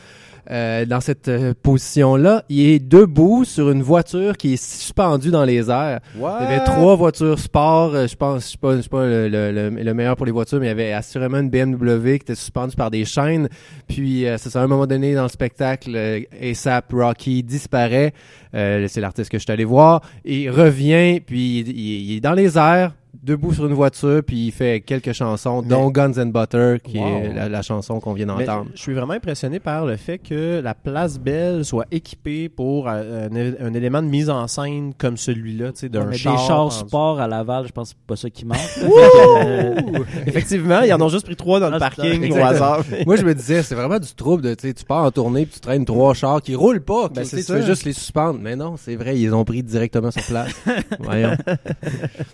[0.51, 2.43] euh, dans cette euh, position-là.
[2.49, 5.99] Il est debout sur une voiture qui est suspendue dans les airs.
[6.15, 7.93] Il y avait trois voitures sport.
[7.95, 10.25] euh, je pense, je suis pas, je suis pas le, le- le- le meilleur pour
[10.25, 13.47] les voitures, mais il y avait assurément une BMW qui était suspendue par des chaînes.
[13.87, 15.95] Puis, euh, c'est ça, à un moment donné dans le spectacle,
[16.41, 18.13] ASAP Rocky disparaît.
[18.53, 20.01] Euh, c'est l'artiste que je suis allé voir.
[20.23, 22.93] Il revient, puis il, il- il est dans les airs,
[23.25, 27.05] debout sur une voiture, puis il fait quelques chansons, dont Guns and Butter, qui Wow.
[27.23, 28.67] est la, la chanson qu'on vient d'entendre.
[28.75, 33.27] je suis vraiment impressionné par le fait que la place Belle soit équipée pour euh,
[33.59, 36.35] un, élément de mise en scène comme celui-là, tu sais, d'un Mais char.
[36.37, 38.57] des chars sport à Laval, je pense que c'est pas ça qui manque.
[40.27, 42.83] Effectivement, ils en ont juste pris trois dans le Ah, parking au hasard.
[43.05, 45.45] Moi, je me disais, c'est vraiment du trouble de, tu sais, tu pars en tournée
[45.45, 47.09] puis tu traînes trois chars qui roulent pas.
[47.09, 47.61] Ben, tu ça.
[47.61, 48.39] juste les suspendre.
[48.41, 50.51] Mais non, c'est vrai, ils ont pris directement sur place.
[50.99, 51.35] Voyons.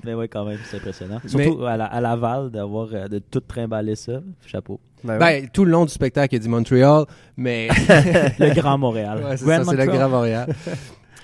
[0.04, 1.20] mais oui, quand même, c'est impressionnant.
[1.36, 4.22] Mais- Surtout à, la- à Laval, d'avoir euh, de tout trimballer ça.
[4.46, 4.80] Chapeau.
[5.04, 5.20] Ben, oui.
[5.20, 7.06] Ben, tout le long du spectacle, il y a dit Montréal,
[7.38, 7.68] mais
[8.40, 9.24] Le Grand Montréal.
[9.24, 9.86] Ouais, c'est Grand ça, c'est le.
[9.92, 10.54] Grand Montréal.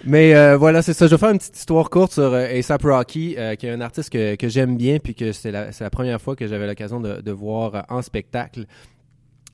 [0.06, 1.08] Mais euh, voilà, c'est ça.
[1.08, 3.82] Je vais faire une petite histoire courte sur euh, A$AP Rocky, euh, qui est un
[3.82, 6.68] artiste que, que j'aime bien, puis que c'est la, c'est la première fois que j'avais
[6.68, 8.66] l'occasion de, de voir en spectacle.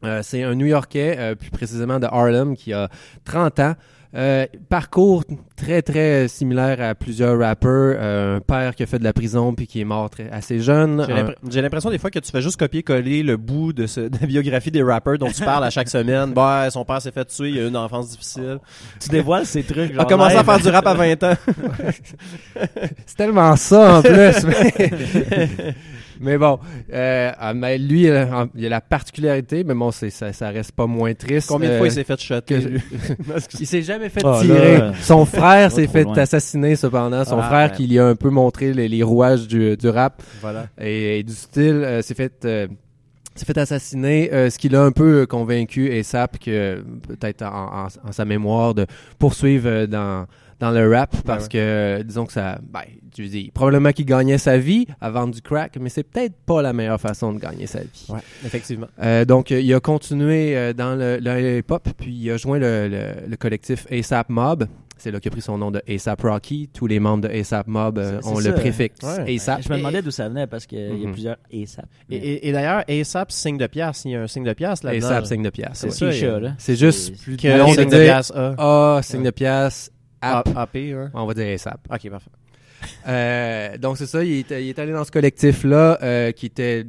[0.04, 2.90] Euh, c'est un New-Yorkais, euh, plus précisément de Harlem, qui a
[3.24, 3.74] 30 ans.
[4.16, 5.24] Euh, parcours
[5.56, 7.98] très très similaire à plusieurs rappeurs.
[8.00, 10.60] Euh, un père qui a fait de la prison puis qui est mort très, assez
[10.60, 11.08] jeune.
[11.50, 14.28] J'ai l'impression des fois que tu fais juste copier-coller le bout de, ce, de la
[14.28, 16.34] biographie des rappers dont tu parles à chaque semaine.
[16.34, 18.60] Bah, son père s'est fait tuer, il a eu une enfance difficile.
[19.00, 19.90] Tu dévoiles ces trucs.
[19.90, 21.34] Il a genre commencé à faire du rap à 20 ans.
[23.06, 24.46] C'est tellement ça en plus.
[24.46, 25.76] mais...
[26.24, 26.58] mais bon,
[26.92, 30.72] euh, ah, mais lui, euh, il a la particularité, mais bon, c'est, ça, ça reste
[30.72, 31.48] pas moins triste.
[31.50, 33.58] Combien de euh, fois il s'est fait shotter, que-?
[33.60, 34.78] Il s'est jamais fait Ah, tirer.
[34.78, 36.18] là, Son frère s'est fait loin.
[36.18, 37.24] assassiner cependant.
[37.26, 37.76] Son Ah, frère ouais.
[37.78, 40.68] qui lui a un peu montré les, les rouages du, du rap Voilà.
[40.80, 42.68] et, et du style euh, s'est fait euh,
[43.36, 47.42] s'est fait assassiner, euh, ce qui l'a un peu euh, convaincu ASAP que euh, peut-être
[47.42, 48.86] en, en- en sa mémoire de
[49.18, 50.28] poursuivre euh, dans
[50.64, 51.50] dans le rap parce ouais.
[51.50, 52.82] que disons que ça ben
[53.18, 56.62] je dis probablement qu'il gagnait sa vie à vendre du crack mais c'est peut-être pas
[56.62, 58.06] la meilleure façon de gagner sa vie.
[58.10, 58.88] Ouais, effectivement.
[59.02, 62.88] Euh, donc, il a continué euh, dans le, le hip-hop, puis il a joint le,
[62.88, 64.68] le- le collectif ASAP Mob.
[64.98, 66.70] C'est là qu'il a pris son nom de ASAP Rocky.
[66.74, 68.54] Tous les membres de ASAP Mob euh, ont le ça.
[68.54, 69.36] préfixe Ouais.
[69.36, 69.62] ASAP.
[69.64, 71.12] Je me demandais d'où ça venait parce qu'il y a Mhm.
[71.12, 71.86] plusieurs ASAP.
[72.10, 74.04] Et, et- et d'ailleurs, ASAP, signe de pièce.
[74.06, 75.08] Il y a un signe de pièce là-dedans.
[75.08, 75.70] ASAP, signe de pièce.
[75.74, 76.14] C'est ouais.
[76.14, 76.54] ça.
[76.58, 78.96] C'est juste plus on signe dit- de pièce A.
[78.98, 79.92] A, signe de pièce,
[80.24, 80.50] app.
[80.56, 80.78] A- AP.
[81.14, 81.80] On va dire ASAP.
[81.92, 82.30] Ok, parfait.
[83.08, 86.86] Euh, donc c'est ça, il est, il est allé dans ce collectif-là euh, qui était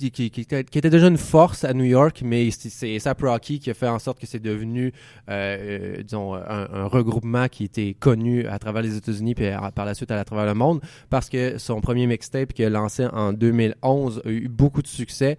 [0.00, 2.94] qui, qui- qui était qui était déjà une force à New York, mais c'est- c'est
[2.96, 4.92] ASAP Rocky qui a fait en sorte que c'est devenu,
[5.28, 5.56] euh,
[5.98, 9.84] euh, disons, un, un regroupement qui était connu à travers les États-Unis puis à- par
[9.84, 13.32] la suite à travers le monde, parce que son premier mixtape qu'il a lancé en
[13.34, 15.36] 2011 a eu beaucoup de succès,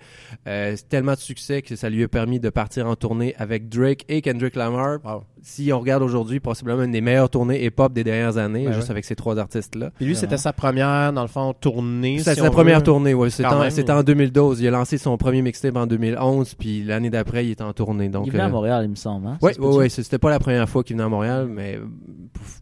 [0.47, 4.05] euh, tellement de succès que ça lui a permis de partir en tournée avec Drake
[4.09, 4.99] et Kendrick Lamar.
[5.03, 5.23] Wow.
[5.43, 8.87] Si on regarde aujourd'hui, possiblement une des meilleures tournées hip-hop des dernières années, Ben juste
[8.87, 8.91] ouais.
[8.91, 9.89] avec ces trois artistes-là.
[9.95, 12.19] Puis lui, c'était sa première, dans le fond, tournée.
[12.19, 12.83] C'était si sa première veut.
[12.83, 13.31] tournée, oui.
[13.31, 14.50] C'était en, en 2012.
[14.59, 18.09] Il a lancé son premier mixtape en 2011, puis l'année d'après, il était en tournée.
[18.09, 19.27] Donc, il venait à euh, Montréal, il me semble.
[19.27, 19.37] Hein?
[19.41, 19.89] oui, oui.
[19.89, 21.79] C'était pas la première fois qu'il venait à Montréal, mais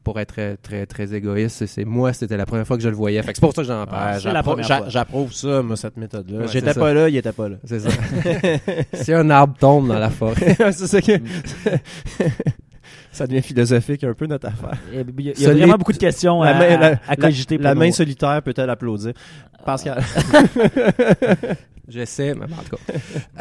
[0.04, 2.96] pour- être très, très, très égoïste, c'est- moi, c'était la première fois que je le
[2.96, 3.22] voyais.
[3.24, 4.14] Fait c'est pour ça que j'en parle.
[4.16, 4.90] Ouais, C'est la j'approuve- première j'a- fois.
[4.90, 6.40] J'approuve ça, moi, cette méthode-là.
[6.40, 7.56] Ouais, J'étais pas là, il était pas là.
[7.64, 7.90] C'est ça.
[8.94, 10.56] si un arbre tombe dans la forêt.
[10.72, 11.14] c'est ça que.
[13.12, 14.78] ça devient philosophique un peu notre affaire.
[14.92, 15.58] Il y a, il y a Solide.
[15.60, 17.58] vraiment beaucoup de questions à, La main- la- à cogiter.
[17.58, 19.14] La main solitaire peut-elle applaudir?
[19.66, 20.02] Pascal.
[21.88, 22.94] J'essaie, mais en tout cas.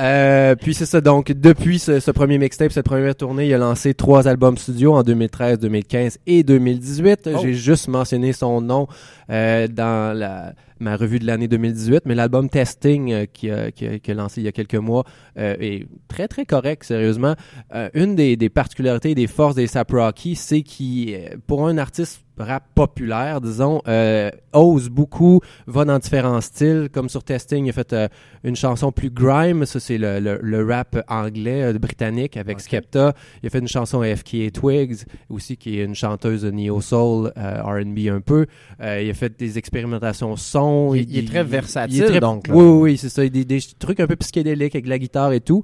[0.02, 3.58] Euh, puis c'est ça, donc depuis ce, ce premier mixtape, cette première tournée, il a
[3.58, 7.28] lancé trois albums studio en 2013, 2015 et 2018.
[7.34, 7.38] Oh.
[7.42, 8.88] J'ai juste mentionné son nom
[9.30, 13.86] euh, dans la, ma revue de l'année 2018, mais l'album Testing euh, qui, a, qui,
[13.86, 15.04] a, qui a lancé il y a quelques mois
[15.38, 17.34] euh, est très très correct, sérieusement.
[17.74, 22.24] Euh, une des, particularités et des forces des Sap Rocky, c'est qu'il, pour un artiste
[22.40, 27.72] rap populaire, disons, euh, ose beaucoup, va dans différents styles, comme sur Testing, il a
[27.72, 28.08] fait euh,
[28.44, 32.60] une chanson plus grime, ça c'est le, le, le rap anglais euh, britannique avec.
[32.60, 33.14] Skepta.
[33.42, 36.80] Il a fait une chanson à FKA Twigs aussi qui est une chanteuse de neo
[36.80, 38.46] soul euh, R&B un peu.
[38.80, 40.94] Il a fait des expérimentations son.
[40.94, 42.54] Il- il est très versatile, très- donc, là.
[42.54, 43.26] Oui, oui, oui, c'est ça.
[43.28, 45.62] Des, des trucs un peu psychédéliques avec la guitare et tout.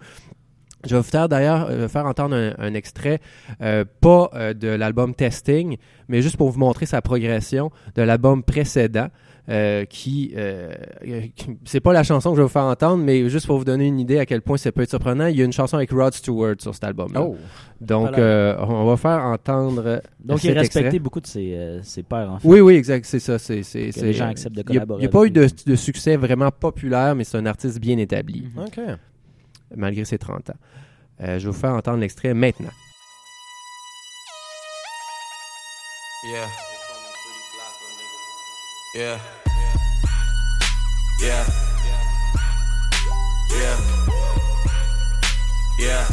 [0.87, 3.21] Je vais vous faire d'ailleurs euh, faire entendre un, un extrait,
[3.63, 5.77] euh, pas euh, de l'album Testing,
[6.09, 9.09] mais juste pour vous montrer sa progression de l'album précédent.
[9.51, 10.35] euh, qui,
[11.37, 13.65] qui- c'est pas la chanson que je vais vous faire entendre, mais juste pour vous
[13.67, 15.77] donner une idée à quel point ça peut être surprenant, il y a une chanson
[15.77, 17.13] avec Rod Stewart sur cet album.
[17.15, 17.37] Oh.
[17.79, 18.19] Donc, Voilà.
[18.21, 20.01] euh, on va faire entendre.
[20.25, 20.99] Donc, cet il respectait extrait.
[20.99, 22.49] beaucoup de ses, euh, ses pairs, en fait.
[22.49, 23.39] Oui, oui, exact, c'est ça.
[23.39, 26.17] C'est, c'est, les gens acceptent de collaborer Il n'y a pas eu de, de succès
[26.17, 28.65] vraiment populaire, mais c'est un artiste bien établi, Mhm.
[28.65, 28.81] OK.
[29.77, 30.55] Malgré ses 30 ans.
[31.21, 32.73] Euh, je vais vous faire entendre l'extrait maintenant.
[36.25, 36.49] Yeah.
[38.95, 39.19] Yeah.
[41.21, 41.45] Yeah.
[43.51, 43.77] Yeah.
[45.79, 46.07] Yeah.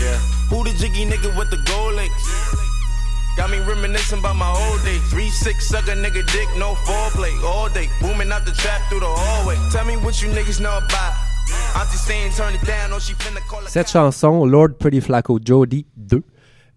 [0.00, 0.18] Yeah.
[0.50, 2.56] Who the jiggy nigga with the gold links?
[3.36, 5.02] Got me reminiscing about my old days.
[5.10, 7.88] Three six sucker nigga dick, no foreplay all day.
[8.00, 9.56] Booming out the trap through the hallway.
[9.72, 11.25] Tell me what you niggas know about.
[13.68, 16.20] Cette chanson, Lord Pretty Flacco Jody 2, euh,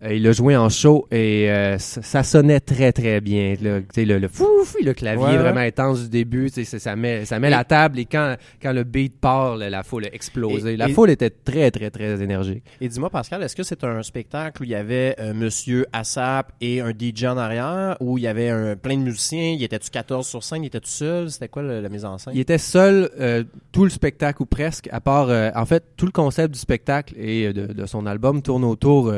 [0.02, 3.56] il l'a joué en show et euh, ça, sonnait très très bien.
[3.62, 3.80] Là.
[3.98, 7.52] Le, le fouf, le clavier Ouais, vraiment intense du début, ça, met, ça met Et-
[7.52, 10.74] la table et quand, quand le beat part, la, la foule a explosé.
[10.74, 12.64] Et- la et- foule était très très très énergique.
[12.80, 16.54] Et dis-moi, Pascal, est-ce que c'est un spectacle où il y avait euh, Monsieur Assap
[16.62, 19.90] et un DJ en arrière, où il y avait un, plein de musiciens, il était-tu
[19.90, 22.34] 14 sur scène, il était tout seul, c'était quoi la mise en scène?
[22.36, 26.06] Il était seul euh, tout le spectacle ou presque, à part euh, en fait tout
[26.06, 29.14] le concept du spectacle et euh, de, de son album tourne autour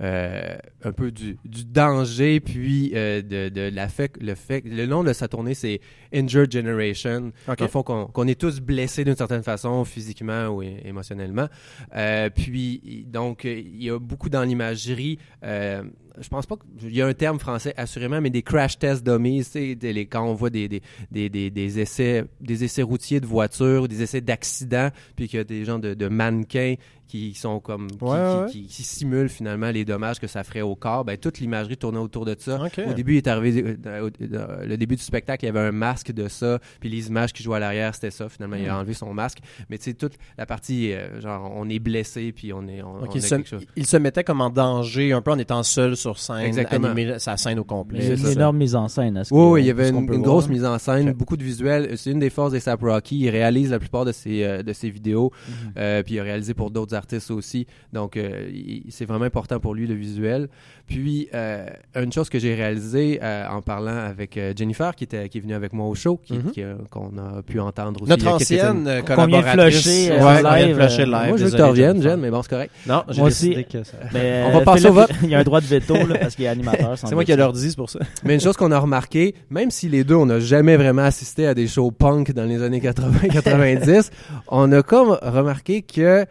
[0.00, 4.86] euh, un peu du, du danger puis euh, de, de la fait, le fait le
[4.86, 5.80] nom de sa tournée c'est
[6.14, 7.32] Injured Generation.
[7.48, 7.58] Ok.
[7.58, 11.48] Dans le fond qu'on est tous blessés d'une certaine façon physiquement ou émotionnellement.
[11.96, 15.18] Euh, puis donc il y a beaucoup dans l'imagerie.
[15.42, 15.82] Euh,
[16.20, 19.42] je pense pas qu'il y a un terme français assurément, mais des crash test dummies,
[19.52, 23.26] des- les- quand on voit des, des, des, des, des essais des essais routiers de
[23.26, 26.74] voitures, des essais d'accidents, puis qu'il y a des gens de, de mannequins
[27.08, 28.50] qui sont comme qui, Ouais, qui- ouais.
[28.50, 31.04] qui- qui simulent finalement les dommages que ça ferait au corps.
[31.04, 32.60] Ben toute l'imagerie tournait autour de ça.
[32.88, 35.72] Au début, il est arrivé euh, euh, le début du spectacle, il y avait un
[35.72, 38.28] masque de ça, puis les images qui jouaient à l'arrière, c'était ça.
[38.28, 38.60] Finalement, Mm.
[38.62, 39.38] il a enlevé son masque,
[39.70, 42.96] mais tu sais toute la partie euh, genre on est blessé puis on est on,
[43.02, 43.66] Ok, on a il, se, quelque chose.
[43.76, 46.88] il se mettait comme en danger, un peu en étant seul sur scène, Exactement.
[46.88, 47.98] animer sa scène au complet.
[48.02, 48.32] il y a c'est une ça.
[48.32, 49.16] énorme mise en scène.
[49.16, 51.44] à ce Oui, que- oui, il y avait une, grosse mise en scène, beaucoup de
[51.44, 51.96] visuels.
[51.96, 53.18] C'est une des forces d'A$AP Rocky.
[53.20, 55.72] Il réalise la plupart de ses, euh, de ses vidéos, Mhm.
[55.78, 57.66] euh, puis il a réalisé pour d'autres artistes aussi.
[57.92, 58.50] Donc, euh,
[58.88, 60.48] c'est vraiment important pour lui, le visuel.
[60.86, 65.28] Puis, euh, une chose que j'ai réalisée euh, en parlant avec euh, Jennifer, qui, était,
[65.28, 66.52] qui est venue avec moi au show, qui- Mhm.
[66.58, 68.10] euh, qu'on a pu entendre aussi.
[68.10, 68.88] Notre quelques ancienne semaines.
[68.88, 69.82] euh, collaboratrice.
[69.82, 71.28] flusher, euh, ouais, live, flusher euh, live.
[71.28, 72.02] Moi, je veux que tu reviennes.
[72.02, 72.72] Jen, mais bon, c'est correct.
[72.86, 73.64] Non, j'ai Moi décidé aussi.
[73.66, 73.96] que ça...
[74.12, 75.10] Mais, On va euh, passer Philippe, au vote.
[75.22, 76.94] Il y a un droit de veto là, parce qu'il est animateur.
[76.98, 78.00] C'est moi qui ai l'ordi, c'est pour ça.
[78.24, 81.46] Mais une chose qu'on a remarqué, même si les deux, on n'a jamais vraiment assisté
[81.46, 84.10] à des shows punk dans les années 80-90,
[84.48, 86.26] on a comme remarqué que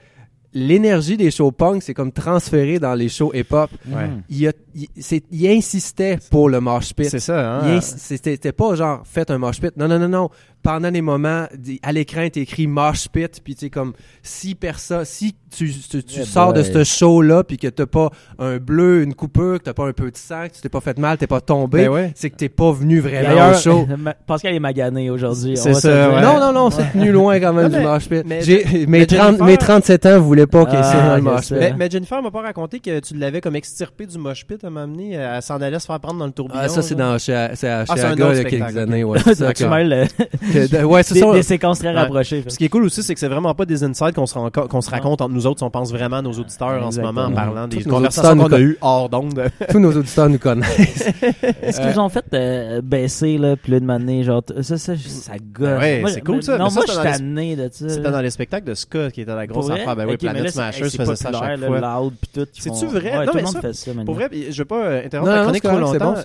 [0.53, 3.69] l'énergie des shows punk, c'est comme transféré dans les shows hip-hop.
[3.87, 4.09] Ouais.
[4.29, 7.05] Il, a- il- c'est- il insistait pour le mosh pit.
[7.09, 7.81] C'est ça, hein?
[7.81, 9.75] c'était pas genre faites un mosh pit.
[9.77, 10.29] Non, non, non, non.
[10.63, 11.45] Pendant les moments,
[11.81, 16.03] à l'écran, t'es écrit mosh pit, puis tu sais, comme si personne, si tu, tu,
[16.03, 19.73] tu sors de ce show-là, puis que t'as pas un bleu, une coupure, que t'as
[19.73, 21.89] pas un peu de sang, que tu t'es pas fait mal, t'es pas tombé, Ben
[21.89, 22.11] ouais.
[22.15, 23.85] c'est que t'es pas venu vraiment au show.
[24.25, 25.57] Pascal est magané aujourd'hui.
[25.57, 26.21] C'est ça, ouais.
[26.21, 28.23] Non, non, non, c'est tenu loin quand même Non, du mosh pit.
[28.25, 31.07] mais- J'ai- mais mes, 30, Jennifer- mes 37 ans voulaient pas qu'il y ait Ah,
[31.09, 31.57] dans le mosh pit.
[31.59, 34.69] Mais, mais Jennifer m'a pas raconté que tu l'avais comme extirpé du mosh pit à
[34.69, 35.11] m'amener.
[35.11, 36.59] Elle s'en allait se faire prendre dans le tourbillon.
[36.63, 39.03] Ah, ça, c'est dans chez, c'est à Ah, il y a quelques années.
[39.03, 39.19] Ouais,
[40.85, 41.31] ouais, c'est des, ça.
[41.33, 41.99] des séquences très Ouais.
[41.99, 42.43] rapprochées.
[42.47, 44.49] Ce qui est cool aussi, c'est que c'est vraiment pas des insights qu'on se, rend-
[44.49, 45.59] qu'on se raconte entre nous autres.
[45.59, 48.37] si On pense vraiment à nos auditeurs en ce moment en parlant des Tous conversations
[48.37, 49.43] qu'on a eues hors d'onde.
[49.69, 51.07] Tous nos auditeurs nous connaissent.
[51.61, 55.33] Est-ce qu'ils ont fait euh, baisser, là, puis là, de m'amener, genre, ça, ça, ça
[55.53, 55.79] gosse.
[55.79, 56.57] Ouais, Moi, c'est cool, ça.
[56.57, 57.89] Non, Mais moi, c'était je dans suis les- tanné de ça.
[57.89, 59.95] C'était dans les spectacles de Ska qui était la grosse affaire.
[59.95, 62.11] Ben oui, Planet Smashers c'est faisait ça chaque là, fois.
[62.53, 63.17] C'est-tu vrai?
[63.17, 64.05] Ouais, Non, tout mais le monde ça, fait ça, maintenant.
[64.05, 66.15] Pour vrai, je vais pas interrompre la chronique c'est trop longtemps.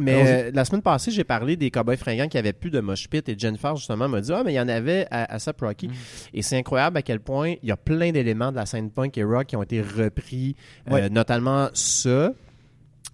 [0.00, 3.28] Mais la semaine passée, j'ai parlé des Cowboys fringants qui avaient plus de mosh pit
[3.28, 5.88] et Jennifer justement m'a dit ah mais il y en avait à, à Sap Rocky
[6.34, 9.16] et c'est incroyable à quel point il y a plein d'éléments de la scène punk
[9.18, 10.54] et rock qui ont été repris,
[10.90, 11.08] euh, Ouais.
[11.10, 12.30] notamment ça.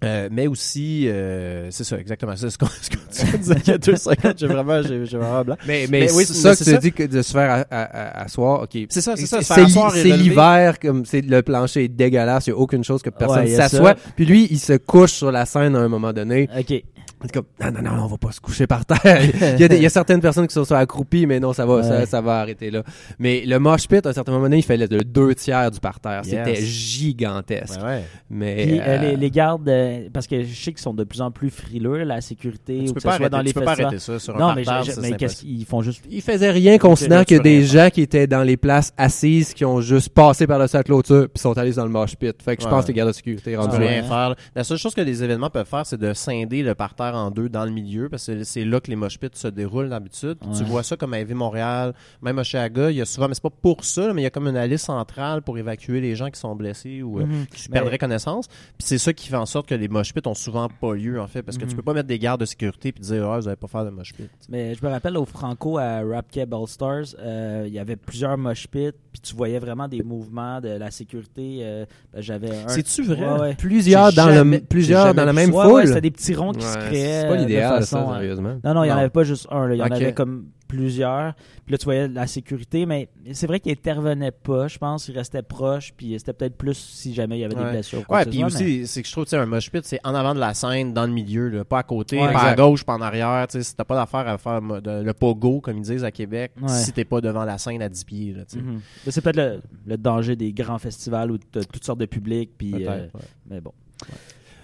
[0.04, 2.34] euh, mais aussi, euh, c'est ça, exactement.
[2.34, 4.34] C'est ce qu'on ce qu'on tu disais il y a deux secondes.
[4.36, 5.56] J'ai vraiment, j'ai vraiment blanc.
[5.64, 6.76] Mais, mais, Mais oui, c'est mais ça que tu ça.
[6.78, 8.70] dit que de se faire asseoir, ok.
[8.88, 9.40] C'est ça, c'est ça.
[9.42, 13.44] C'est l'hiver, comme c'est le plancher est dégueulasse, il y a aucune chose que personne
[13.44, 13.90] Ouais, s'assoit.
[13.90, 13.96] ça.
[14.16, 16.48] Puis lui, il se couche sur la scène à un moment donné.
[16.58, 16.82] Ok.
[17.24, 19.22] C'est comme non non non, on va pas se coucher par terre.
[19.54, 21.52] il, y a des- il y a certaines personnes qui sont soit accroupies, mais non,
[21.52, 22.06] ça va, ça, Ouais.
[22.06, 22.82] ça va arrêter là.
[23.18, 25.78] Mais le mosh pit, à un certain moment donné, il fait le, deux tiers du
[25.80, 26.22] parterre.
[26.24, 26.30] Yes.
[26.30, 26.64] C'était
[27.06, 27.80] gigantesque.
[27.80, 28.04] Ouais, ouais.
[28.30, 31.04] Mais Puis, euh, euh, les, les gardes, euh, parce que je sais qu'ils sont de
[31.04, 33.30] plus en plus frileux, là, la sécurité, Tu ou peux que ce pas soit arrêter,
[33.30, 33.86] dans les tu peux pas festivals.
[33.88, 36.02] arrêter ça sur un Non, mais, parterre, je- ça, mais qu'est-ce qu'ils font juste.
[36.10, 38.26] il faisait rien considérant là, qu'il y a tu peux des rien gens qui étaient
[38.26, 41.72] dans les places assises qui ont juste passé par le sac clôture puis sont allés
[41.72, 42.34] dans le mosh pit.
[42.42, 43.66] Fait que je pense que les gardes de sécurité là.
[43.70, 44.34] rien faire.
[44.54, 47.30] La seule chose que les événements peuvent faire, c'est de scinder le parterre séparent en
[47.30, 50.38] deux dans le milieu, parce que c'est là que les mosh pits se déroulent d'habitude.
[50.44, 50.56] Ouais.
[50.56, 53.34] Tu vois ça comme à Heavy Montréal, même à Chiaga, il y a souvent, mais
[53.34, 56.16] c'est pas pour ça, mais il y a comme une allée centrale pour évacuer les
[56.16, 57.46] gens qui sont blessés ou euh, Mhm.
[57.54, 58.48] qui Ben, perdraient connaissance.
[58.48, 61.20] Puis c'est ça qui fait en sorte que les mosh pits ont souvent pas lieu,
[61.20, 61.70] en fait, parce que Mhm.
[61.70, 63.84] tu peux pas mettre des gardes de sécurité puis dire, ah, vous allez pas faire
[63.84, 64.28] de mosh pit.
[64.48, 67.96] Mais je me rappelle au Franco à Rap Cab All Stars, euh, il y avait
[67.96, 71.58] plusieurs mosh pits, puis tu voyais vraiment des mouvements de la sécurité.
[71.62, 72.68] euh, ben, J'avais un.
[72.68, 73.20] C'est-tu vrai?
[73.32, 73.54] Ouais, ouais.
[73.54, 75.72] Plusieurs dans, jamais- le, plusieurs dans la même Ouais, foule?
[75.74, 78.14] ouais, c'était des petits ronds qui se Ouais, c'est pas de l'idéal, façon, ça, euh,
[78.14, 78.58] sérieusement.
[78.64, 79.66] Non, non, il n'y en avait pas juste un.
[79.68, 79.74] là.
[79.74, 81.34] Il y en avait comme plusieurs.
[81.66, 85.06] Puis là, tu voyais la sécurité, mais c'est vrai qu'il intervenait pas, je pense.
[85.08, 87.72] Il restait proche, puis c'était peut-être plus si jamais il y avait des Ouais.
[87.72, 88.02] blessures.
[88.08, 90.14] Ouais, puis soit, aussi, c'est que je trouve, tu sais, un mosh pit, c'est en
[90.14, 92.84] avant de la scène, dans le milieu, là, pas à côté, Ouais, pas à gauche,
[92.84, 95.76] pas en arrière, tu sais, si t'as pas d'affaire à faire de- le pogo, comme
[95.76, 96.68] ils disent à Québec, Ouais.
[96.68, 98.62] si t'es pas devant la scène à 10 pieds, là, tu sais.
[98.64, 98.80] Mhm.
[99.04, 102.06] Mais C'est peut-être le, le danger des grands festivals où tu as toutes sortes de
[102.06, 102.50] publics.
[102.56, 103.10] Puis, euh, ouais.
[103.50, 103.72] mais bon.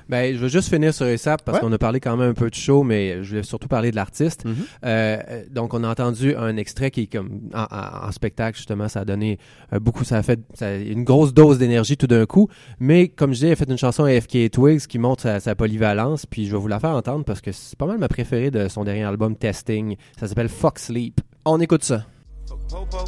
[0.08, 1.64] Ben, je veux juste finir sur ASAP parce Ouais.
[1.64, 3.96] qu'on a parlé quand même un peu de show, mais je voulais surtout parler de
[3.96, 4.44] l'artiste.
[4.44, 4.54] Mhm.
[4.84, 8.56] Euh, euh, donc, on a entendu un extrait qui est comme en, en- en spectacle,
[8.56, 9.38] justement, ça a donné
[9.72, 12.48] euh, beaucoup, ça a fait ça a- une grosse dose d'énergie tout d'un coup.
[12.80, 15.40] Mais comme je disais, il a fait une chanson à FK Twigs qui montre sa,
[15.40, 18.08] sa polyvalence, puis je vais vous la faire entendre parce que c'est pas mal ma
[18.08, 19.96] préférée de son dernier album Testing.
[20.18, 21.20] Ça s'appelle Fuck Sleep.
[21.44, 22.04] On écoute ça.
[22.70, 23.04] Popo,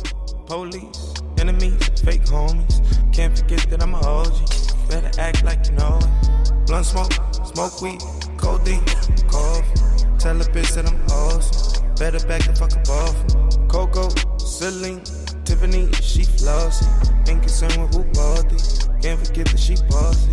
[0.46, 1.72] police, enemies,
[2.04, 2.82] fake homies.
[3.12, 4.69] Can't forget that I'm a OG.
[4.90, 6.66] Better act like you know it.
[6.66, 7.12] Blunt smoke,
[7.54, 8.00] smoke weed,
[8.36, 8.84] codeine,
[9.28, 10.06] coffee.
[10.18, 11.94] Tell a bitch that I'm awesome.
[11.96, 13.68] Better back the fuck up off.
[13.68, 15.00] Coco, Celine,
[15.44, 16.86] Tiffany, she flossy.
[17.28, 18.88] Ain't concerned with who bought these.
[19.00, 20.32] Can't forget that she bossy.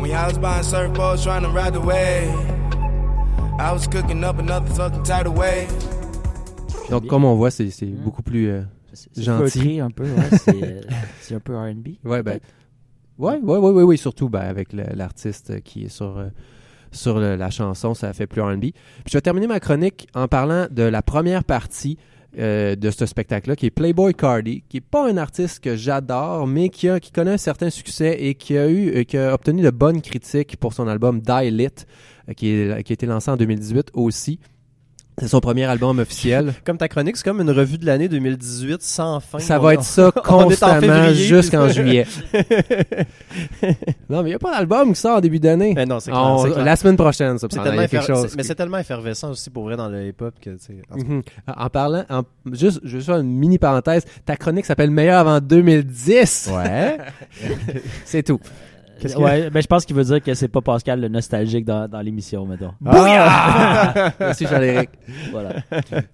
[0.00, 2.30] When I was buying surfboards trying to ride the wave.
[3.58, 5.68] I was cooking up another fucking tidal wave.
[6.90, 8.04] Donc, comme on voit, c'est c'est Mhm.
[8.04, 8.48] beaucoup plus.
[8.48, 8.62] euh,
[9.16, 9.80] Gentil.
[9.80, 10.04] un peu.
[10.04, 10.80] ouais, c'est, euh,
[11.20, 11.96] c'est un peu RB.
[12.04, 12.38] Ouais, ben.
[13.18, 16.26] Ouais, ouais, ouais, ouais, ouais, surtout ben, avec l'artiste qui est sur, euh,
[16.92, 18.60] sur le- la chanson, ça fait plus R&B.
[18.60, 18.72] Puis
[19.08, 21.96] je vais terminer ma chronique en parlant de la première partie
[22.38, 26.46] euh, de ce spectacle-là, qui est Playboy Cardi, qui est pas un artiste que j'adore,
[26.46, 29.32] mais qui, a, qui connaît un certain succès et qui a eu, euh, qui a
[29.32, 31.86] obtenu de bonnes critiques pour son album Die Lit,
[32.36, 34.38] qui, est, qui a été lancé en 2018 aussi.
[35.18, 36.52] C'est son premier album officiel.
[36.64, 39.38] Comme ta chronique, c'est comme une revue de l'année 2018 sans fin.
[39.38, 42.06] Ça On- va être ça constamment jusqu'en juillet.
[44.10, 45.72] non, mais il n'y a pas d'album qui sort en début d'année.
[45.74, 46.10] Mais non, c'est.
[46.10, 48.34] La semaine prochaine, ça tellement quelque chose.
[48.36, 50.74] Mais c'est tellement effervescent aussi pour vrai dans le hip-hop que, tu sais.
[50.90, 50.96] en.
[50.98, 51.22] Mhm.
[51.70, 54.04] Parlant, en- juste, je vais faire une mini parenthèse.
[54.24, 56.50] Ta chronique s'appelle Meilleur avant 2010.
[56.54, 56.98] Ouais.
[58.04, 58.40] C'est tout.
[59.16, 62.00] Ouais, ben, je pense qu'il veut dire que c'est pas Pascal le nostalgique dans, dans
[62.00, 62.72] l'émission, mettons.
[62.80, 63.94] Bouillard!
[64.20, 64.90] Merci Jean-Éric.
[65.30, 65.56] Voilà.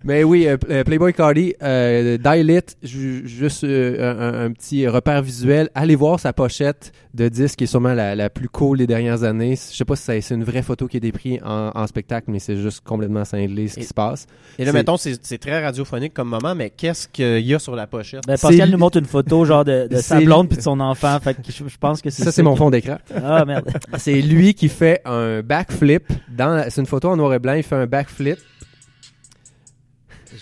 [0.05, 4.87] Mais oui, euh, euh, Playboy Cardi, euh, Die Lit, ju- juste euh, un, un petit
[4.89, 5.69] repère visuel.
[5.75, 9.23] Allez voir sa pochette de disque qui est sûrement la, la plus cool des dernières
[9.23, 9.55] années.
[9.57, 12.31] Je sais pas si ça- c'est une vraie photo qui est déprise en, en spectacle,
[12.31, 14.27] mais c'est juste complètement cinglé ce qui Et- se passe.
[14.59, 17.87] Et là, mettons, c'est très radiophonique comme moment, mais qu'est-ce qu'il y a sur la
[17.87, 18.23] pochette?
[18.27, 21.19] Ben, Pascal nous montre une photo genre de, de sa blonde puis de son enfant.
[21.21, 22.99] Fait que je, je pense que c'est Ça, c'est mon fond d'écran.
[23.15, 23.71] Ah merde.
[23.99, 26.05] C'est lui qui fait un backflip.
[26.29, 27.53] Dans la- C'est une photo en noir et blanc.
[27.55, 28.39] Il fait un backflip.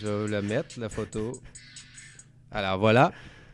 [0.01, 1.33] Je vais le mettre, la photo.
[2.53, 3.13] Alors voilà.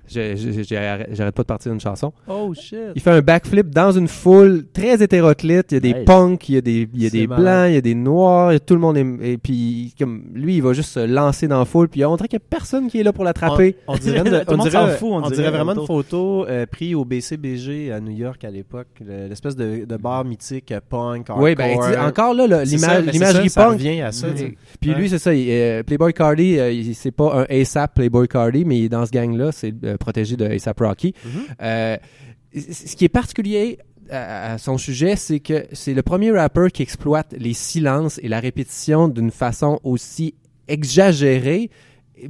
[0.08, 2.12] J'arrête pas de partir d'une chanson.
[2.28, 2.78] Oh shit!
[2.94, 5.72] Il fait un backflip dans une foule très hétéroclite.
[5.72, 6.04] Il y a des Nice.
[6.06, 7.42] punks, il y a des, il y a des marrant.
[7.42, 8.52] blancs, il y a des noirs.
[8.64, 9.32] Tout le monde est.
[9.32, 11.88] Et puis, comme lui, il va juste se lancer dans la foule.
[11.88, 13.76] Puis on dirait qu'il y a personne qui est là pour l'attraper.
[13.86, 15.50] On, on dirait, une- Tout le on monde dirait- s'en fout, on on dirait, dirait
[15.50, 19.84] vraiment une photo euh, prise au BCBG à New York à l'époque, le- l'espèce de,
[19.84, 21.26] de bar mythique euh, punk.
[21.36, 22.04] Oui, ben hardcore.
[22.06, 23.72] encore là, l'imagerie punk.
[23.72, 24.28] revient à ça.
[24.80, 24.96] Puis Ouais.
[24.96, 25.34] lui, c'est ça.
[25.34, 29.04] il- euh, Playboy Cardi, euh, c'est pas un ASAP Playboy Cardi, mais il est dans
[29.06, 29.50] ce gang-là.
[29.52, 31.14] C'est euh, protégé de ASAP Rocky.
[31.24, 31.30] Mhm.
[31.62, 31.96] Euh,
[32.54, 33.78] ce qui est particulier
[34.10, 38.40] à, son sujet, c'est que c'est le premier rappeur qui exploite les silences et la
[38.40, 40.34] répétition d'une façon aussi
[40.68, 41.70] exagérée,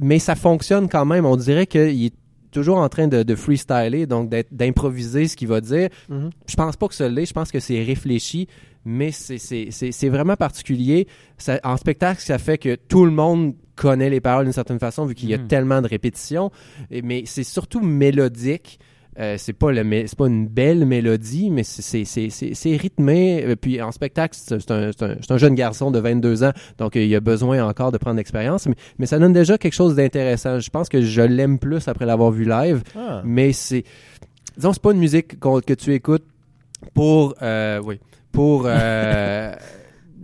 [0.01, 1.25] mais ça fonctionne quand même.
[1.25, 2.13] On dirait qu'il est
[2.51, 5.89] toujours en train de, de freestyler, donc d'improviser ce qu'il va dire.
[6.09, 6.29] Mhm.
[6.47, 8.47] Je pense pas que ça l'est, je pense que c'est réfléchi,
[8.87, 11.07] mais c'est- vraiment particulier.
[11.37, 15.05] Ça- en spectacle, ça fait que tout le monde connaît les paroles d'une certaine façon,
[15.05, 15.47] vu qu'il y a Mhm.
[15.47, 16.49] tellement de répétitions,
[16.89, 18.79] Et- mais c'est surtout mélodique.
[19.19, 19.83] Euh, c'est pas le
[20.15, 25.37] pas une belle mélodie mais c'est- rythmé Euh, puis en spectacle c'est un, un, un
[25.37, 28.75] jeune garçon de 22 ans donc euh, il a besoin encore de prendre l'expérience mais,
[28.99, 32.29] mais ça donne déjà quelque chose d'intéressant je pense que je l'aime plus après l'avoir
[32.29, 33.23] vu live Ah.
[33.25, 33.85] mais c'est
[34.55, 36.25] disons c'est pas une musique que tu écoutes
[36.93, 37.99] pour euh, oui
[38.37, 39.51] pour euh,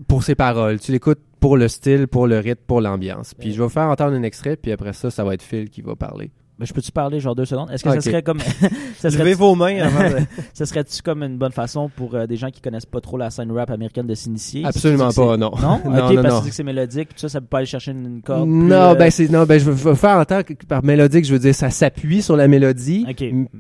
[0.07, 3.57] pour ses paroles tu l'écoutes pour le style pour le rythme pour l'ambiance puis je
[3.57, 5.95] vais vous faire entendre un extrait puis après ça ça va être Phil qui va
[5.95, 7.71] parler Ben, je peux-tu parler genre deux secondes?
[7.71, 8.39] Est-ce que ça serait comme.
[8.99, 10.17] ça serait Levez vos mains avant de...
[10.53, 13.31] ça serait-tu comme une bonne façon pour euh, des gens qui connaissent pas trop la
[13.31, 14.63] scène rap américaine de s'initier?
[14.63, 15.51] Absolument Si pas, non.
[15.59, 15.81] Non?
[15.85, 16.35] Non, ok, non, parce non.
[16.35, 18.21] que tu dis que c'est mélodique, tout ça, ça peut pas aller chercher une, une
[18.21, 18.43] corde.
[18.47, 21.25] plus, Non, euh, ben c'est non, ben je veux- veux faire entendre que par mélodique,
[21.25, 23.03] je veux dire ça s'appuie sur la mélodie,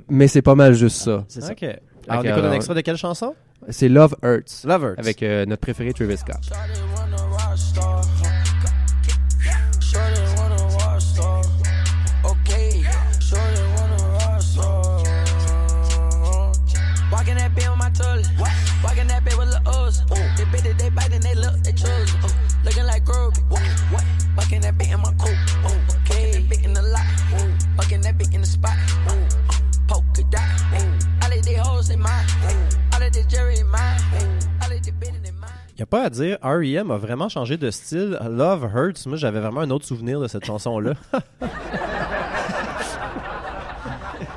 [0.09, 1.25] mais c'est pas mal juste ça.
[1.27, 1.51] C'est ça.
[1.53, 1.63] OK.
[1.63, 1.79] Alors,
[2.09, 3.33] on Ok, écoute un extrait de quelle chanson?
[3.69, 4.95] C'est Love Hurts Lovers.
[4.97, 6.37] avec euh, notre préféré Travis Scott.
[35.75, 36.91] Il n'y a pas à dire, R.E.M.
[36.91, 38.19] a vraiment changé de style.
[38.29, 40.93] Love Hurts, moi j'avais vraiment un autre souvenir de cette chanson-là.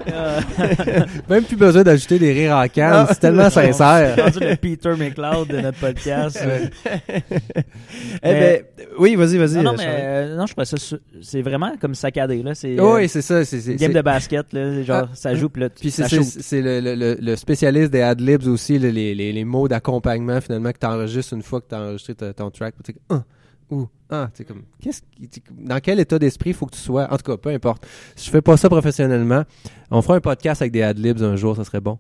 [1.29, 4.13] Même plus besoin d'ajouter des rires en canne, c'est tellement sincère.
[4.17, 6.39] C'est rendu le Peter McLeod de notre podcast.
[7.09, 7.23] eh
[8.23, 8.63] ben,
[8.99, 9.57] oui, vas-y, vas-y.
[9.57, 10.77] non, non, euh, mais euh, non, je crois ça,
[11.23, 12.55] c'est vraiment comme saccadé, là.
[12.55, 14.83] C'est Oui, euh, c'est ça, c'est c'est game c'est- de basket, là.
[14.83, 18.47] Genre, Ah, ça joue, puis là, Puis c'est le, le, le, le spécialiste des ad-libs
[18.47, 21.75] aussi, le- les, les, les mots d'accompagnement finalement que tu enregistres une fois que tu
[21.75, 22.75] as enregistré ta- ton track.
[23.71, 25.03] Ou, ah, tu sais, comme, qu'est-ce
[25.51, 27.13] dans quel état d'esprit faut que tu sois?
[27.13, 27.87] En tout cas, peu importe.
[28.15, 29.45] Si je fais pas ça professionnellement,
[29.91, 31.99] on fera un podcast avec des ad-libs un jour, ça serait bon.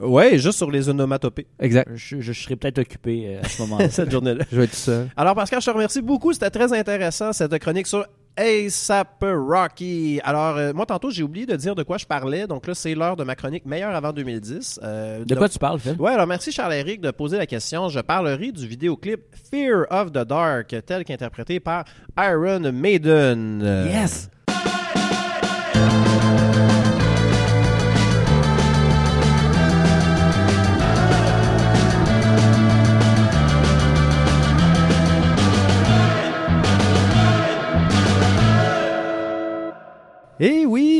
[0.00, 1.46] Ouais, juste sur les onomatopées.
[1.58, 1.90] Exact.
[1.94, 3.90] Je, je serais peut-être occupé euh, à ce moment-là.
[3.90, 4.44] cette journée-là.
[4.50, 5.08] Je vais être tout seul.
[5.16, 6.32] Alors, Pascal, je te remercie beaucoup.
[6.32, 8.06] C'était très intéressant, cette chronique sur
[8.38, 10.20] ASAP Rocky.
[10.22, 12.46] Alors, euh, moi, tantôt, j'ai oublié de dire de quoi je parlais.
[12.46, 14.80] Donc là, c'est l'heure de ma chronique meilleure avant 2010.
[14.82, 15.96] Euh, De quoi tu parles, Phil?
[15.98, 17.88] Ouais, alors merci Charles-Éric de poser la question.
[17.88, 19.20] Je parlerai du vidéoclip
[19.50, 21.84] Fear of the Dark, tel qu'interprété par
[22.18, 23.60] Iron Maiden.
[23.90, 24.30] Yes!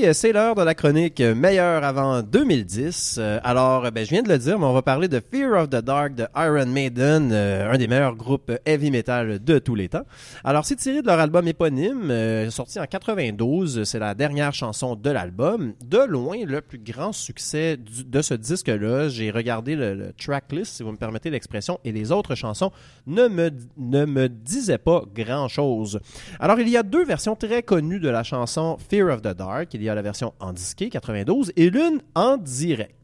[0.04, 3.16] Euh, c'est l'heure de la chronique meilleure avant 2010.
[3.18, 5.62] Euh, alors, euh, ben, je viens de le dire, mais on va parler de Fear
[5.62, 9.88] of the Dark de Iron Maiden, un des meilleurs groupes heavy metal de tous les
[9.88, 10.04] temps.
[10.44, 12.12] Alors, c'est tiré de leur album éponyme,
[12.50, 13.84] sorti en 92.
[13.84, 15.74] C'est la dernière chanson de l'album.
[15.84, 19.08] De loin, le plus grand succès de ce disque-là.
[19.08, 22.70] J'ai regardé le, tracklist, si vous me permettez l'expression, et les autres chansons
[23.06, 26.00] ne me, ne me disaient pas grand-chose.
[26.40, 29.74] Alors, il y a deux versions très connues de la chanson Fear of the Dark.
[29.74, 32.94] Il y la version en disqué, 92, et l'une en direct.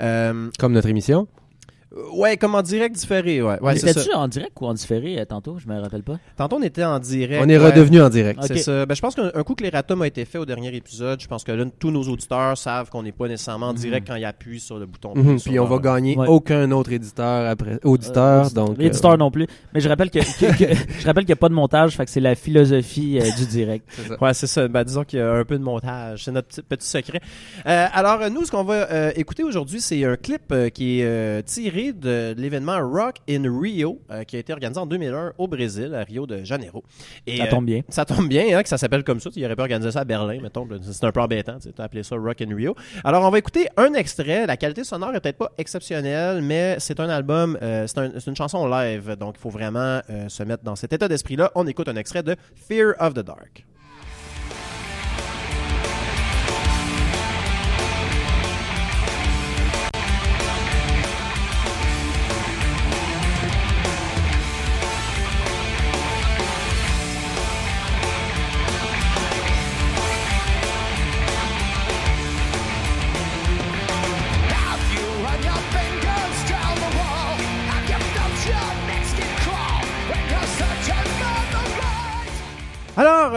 [0.00, 1.28] Euh, Comme notre émission.
[2.14, 3.60] Ouais, comme en direct différé, ouais.
[3.60, 4.00] ouais c'est ça.
[4.00, 5.56] C'était-tu en direct ou en différé euh, tantôt?
[5.58, 6.18] Je me rappelle pas.
[6.36, 7.42] Tantôt, on était en direct.
[7.44, 7.66] On est ouais.
[7.70, 8.40] redevenu en direct.
[8.46, 8.86] C'est ça.
[8.86, 11.26] Ben, je pense qu'un un coup que l'erratum a été fait au dernier épisode, je
[11.28, 14.24] pense que là, tous nos auditeurs savent qu'on n'est pas nécessairement en direct quand ils
[14.24, 15.12] appuient sur le bouton.
[15.14, 16.28] Mhm, sur Puis on va gagner Ouais.
[16.28, 19.46] aucun autre éditeur après auditeur Euh, donc L'éditeur euh, non plus.
[19.72, 22.04] Mais je rappelle que, que- que- je rappelle qu'il n'y a pas de montage, fait
[22.04, 23.84] que c'est la philosophie euh, du direct.
[23.90, 24.16] c'est ça.
[24.22, 24.68] Ouais, c'est ça.
[24.68, 26.24] Ben, disons qu'il y a un peu de montage.
[26.24, 27.20] C'est notre petit, petit secret.
[27.66, 31.00] Euh, alors, euh, nous, ce qu'on va euh, écouter aujourd'hui, c'est un clip euh, qui
[31.00, 31.42] est euh,
[31.92, 36.02] de l'événement Rock in Rio, euh, qui a été organisé en 2001 au Brésil, à
[36.04, 36.82] Rio de Janeiro.
[37.26, 37.82] Et, Ça euh, tombe bien.
[37.88, 39.30] Ça tombe bien, hein, que ça s'appelle comme ça.
[39.36, 40.66] Il aurait pu organiser ça à Berlin, mettons.
[40.82, 42.74] C'est un peu embêtant, tu t'as appelé ça Rock in Rio.
[43.04, 44.46] Alors, on va écouter un extrait.
[44.46, 48.26] La qualité sonore est peut-être pas exceptionnelle, mais c'est un album, euh, c'est un- c'est
[48.30, 49.16] une chanson live.
[49.18, 51.50] Donc, il faut vraiment euh, se mettre dans cet état d'esprit-là.
[51.54, 53.64] On écoute un extrait de Fear of the Dark.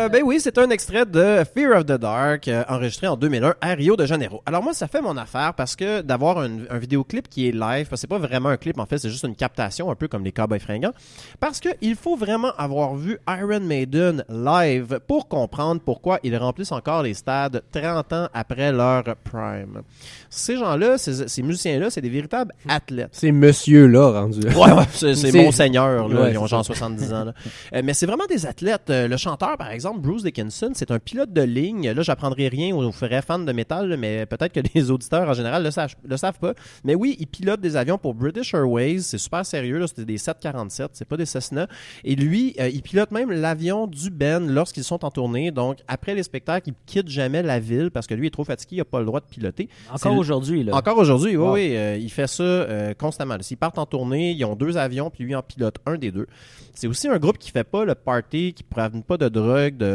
[0.07, 3.55] Euh, ben oui, c'est un extrait de Fear of the Dark, euh, enregistré en 2001
[3.61, 4.41] à Rio de Janeiro.
[4.45, 7.87] Alors moi, ça fait mon affaire parce que d'avoir un, un vidéoclip qui est live,
[7.87, 10.07] parce que c'est pas vraiment un clip, en fait, c'est juste une captation, un peu
[10.07, 10.93] comme les Cowboys fringants,
[11.39, 16.71] parce que il faut vraiment avoir vu Iron Maiden live pour comprendre pourquoi ils remplissent
[16.71, 19.81] encore les stades 30 ans après leur prime.
[20.29, 23.09] Ces gens-là, ces, ces musiciens-là, c'est des véritables athlètes.
[23.11, 24.51] c'est monsieur là rendu là.
[24.57, 26.21] Ouais, ouais, c'est c'est C'est- monseigneur, là.
[26.21, 27.33] Ouais, ils ont genre 70 ans, là.
[27.73, 28.83] Euh, mais c'est vraiment des athlètes.
[28.89, 30.71] Le chanteur, par exemple, Bruce Dickinson.
[30.73, 31.91] C'est un pilote de ligne.
[31.91, 35.63] Là, j'apprendrai rien aux vrais fans de métal, mais peut-être que les auditeurs en général
[35.63, 36.53] le, savent- le savent pas.
[36.83, 38.99] Mais oui, il pilote des avions pour British Airways.
[38.99, 39.85] C'est super sérieux.
[39.87, 41.67] C'était des 747, c'est pas des Cessna.
[42.03, 45.51] Et lui, euh, il pilote même l'avion du Ben lorsqu'ils sont en tournée.
[45.51, 48.77] Donc, après les spectacles, il quitte jamais la ville parce que lui est trop fatigué,
[48.77, 49.69] il a pas le droit de piloter.
[49.91, 50.75] Encore aujourd'hui, là.
[50.75, 51.53] Encore aujourd'hui, oui, Wow.
[51.53, 53.37] oui, euh, il fait ça euh, constamment.
[53.41, 56.27] S'ils partent en tournée, ils ont deux avions, puis lui en pilote un des deux.
[56.73, 59.86] C'est aussi un groupe qui fait pas le party, qui prennent pas de drogue, de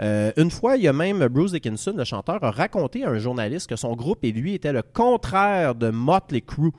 [0.00, 3.18] Euh, une fois, il y a même Bruce Dickinson, le chanteur, a raconté à un
[3.18, 6.72] journaliste que son groupe et lui étaient le contraire de Motley Crue.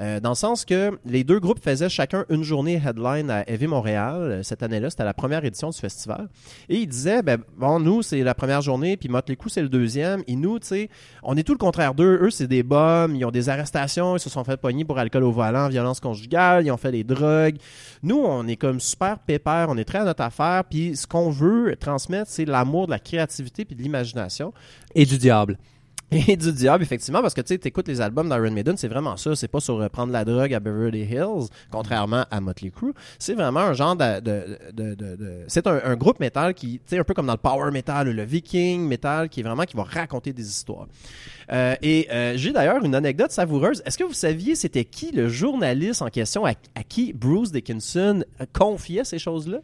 [0.00, 3.66] Euh, dans le sens que les deux groupes faisaient chacun une journée headline à Heavy
[3.66, 4.16] Montréal.
[4.20, 6.28] Euh, Cette année-là, c'était la première édition du festival.
[6.68, 9.68] Et il disait, ben, bon, nous, c'est la première journée, puis Motley Crue, c'est le
[9.68, 10.22] deuxième.
[10.26, 10.90] Et nous, tu sais,
[11.22, 12.18] on est tout le contraire d'eux.
[12.22, 15.24] Eux, c'est des bombes, ils ont des arrestations, ils se sont fait pogner pour alcool
[15.24, 17.56] au volant, violence conjugale, ils ont fait des drogues.
[18.02, 21.30] Nous, on est comme super pépère, on est très à notre affaire, puis ce qu'on
[21.30, 24.52] veut transmettre, c'est l'amour de la créativité puis de l'imagination.
[24.94, 25.58] Et du diable.
[26.10, 29.16] Et du diable, effectivement, parce que tu sais, t'écoutes les albums d'Iron Maiden, c'est vraiment
[29.16, 29.34] ça.
[29.34, 32.92] C'est pas sur euh, prendre la drogue à Beverly Hills, contrairement à Motley Crue.
[33.18, 34.22] C'est vraiment un genre de.
[35.48, 38.24] c'est un, groupe métal qui, tu sais, un peu comme dans le power metal, le
[38.24, 40.86] viking metal, qui est vraiment qui va raconter des histoires.
[41.52, 43.82] Euh, et euh, j'ai d'ailleurs une anecdote savoureuse.
[43.84, 48.24] Est-ce que vous saviez c'était qui le journaliste en question à, à qui Bruce Dickinson
[48.52, 49.58] confiait ces choses-là?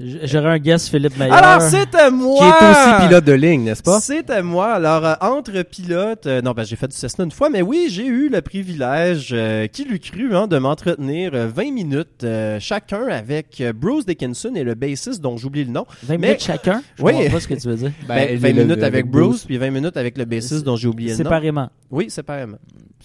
[0.00, 1.36] J'aurais un guess, Philippe Meilleur.
[1.36, 2.38] Alors, c'était moi!
[2.58, 4.00] Qui est aussi pilote de ligne, n'est-ce pas?
[4.00, 4.72] C'était moi.
[4.72, 7.86] Alors, euh, entre pilotes, euh, non, ben, j'ai fait du Cessna une fois, mais oui,
[7.90, 12.58] j'ai eu le privilège, euh, qui l'eût cru, hein, de m'entretenir euh, 20 minutes euh,
[12.58, 15.86] chacun avec Bruce Dickinson et le bassiste dont j'oublie le nom.
[16.02, 16.82] 20 mais- minutes chacun?
[16.98, 17.12] Je Oui.
[17.12, 17.92] comprends pas ce que tu veux dire.
[18.08, 20.88] Ben, 20 le- minutes le- avec Bruce, puis 20 minutes avec le bassiste dont j'ai
[20.88, 21.22] oublié le nom.
[21.24, 21.70] Séparément.
[21.92, 22.56] Oui, séparément.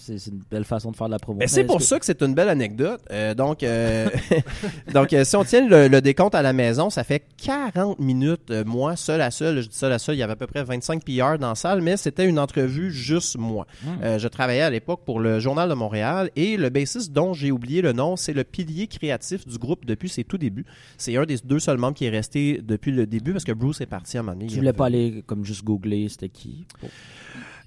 [0.02, 1.40] C'est une belle façon de faire de la promo.
[1.40, 3.02] Ben, c'est pour ça que c'est une belle anecdote.
[3.12, 4.08] Euh, donc, euh,
[4.94, 8.50] donc euh, si on tient le, le décompte à la maison, ça fait 40 minutes,
[8.50, 9.60] euh, moi, seul à seul.
[9.60, 11.54] Je dis seul à seul, il y avait à peu près 25 PR dans la
[11.54, 13.66] salle, mais c'était une entrevue juste moi.
[14.02, 17.50] Euh, je travaillais à l'époque pour le Journal de Montréal et le bassiste dont j'ai
[17.50, 20.64] oublié le nom, c'est le pilier créatif du groupe depuis ses tout débuts.
[20.96, 23.80] C'est un des deux seuls membres qui est resté depuis le début parce que Bruce
[23.80, 24.46] est parti à un moment donné.
[24.46, 26.66] tu voulais pas aller comme juste googler c'était qui?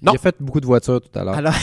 [0.04, 0.12] Non.
[0.12, 1.34] Il a fait beaucoup de voitures tout à l'heure.
[1.34, 1.54] Alors,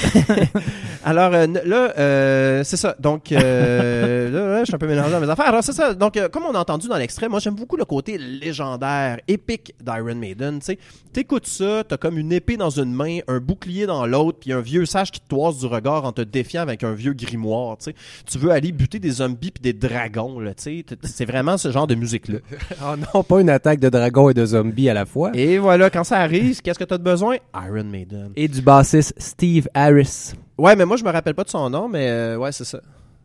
[1.05, 2.95] alors euh, là, euh, c'est ça.
[2.99, 5.47] Donc, euh, là, là, je suis un peu mélangé dans mes affaires.
[5.47, 5.93] Alors, c'est ça.
[5.93, 10.15] Donc, comme on a entendu dans l'extrait, moi, j'aime beaucoup le côté légendaire, épique d'Iron
[10.15, 10.57] Maiden.
[10.57, 10.79] Tu sais,
[11.13, 14.61] t'écoutes ça, t'as comme une épée dans une main, un bouclier dans l'autre, puis un
[14.61, 17.77] vieux sage qui te toise du regard en te défiant avec un vieux grimoire.
[17.77, 20.39] Tu sais, tu veux aller buter des zombies puis des dragons.
[20.39, 22.39] Là, tu sais, T- c'est vraiment ce genre de musique-là.
[22.83, 25.29] Oh non, pas une attaque de dragons et de zombies à la fois.
[25.35, 27.37] Et voilà, quand ça arrive, qu'est-ce que t'as de besoin?
[27.53, 28.30] Iron Maiden.
[28.36, 30.34] Et du bassiste Steve Harris.
[30.57, 32.82] Ouais, mais moi, je me rappelle pas de son nom, mais euh, ouais, c'est ça.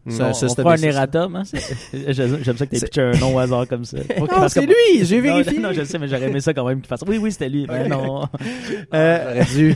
[0.08, 1.36] Ça- ça, on un erratum.
[1.36, 1.42] Hein?
[2.08, 3.98] J'aime ça que t'aies pitché un nom au hasard comme ça.
[3.98, 5.58] Non, c'est comme- lui, j'ai Non, vérifié.
[5.58, 7.00] Non, je sais, mais j'aurais aimé ça quand même qu'il fasse.
[7.06, 7.66] Oui, oui, c'était lui.
[7.68, 8.24] Mais non.
[8.94, 9.74] Euh, J'aurais dû.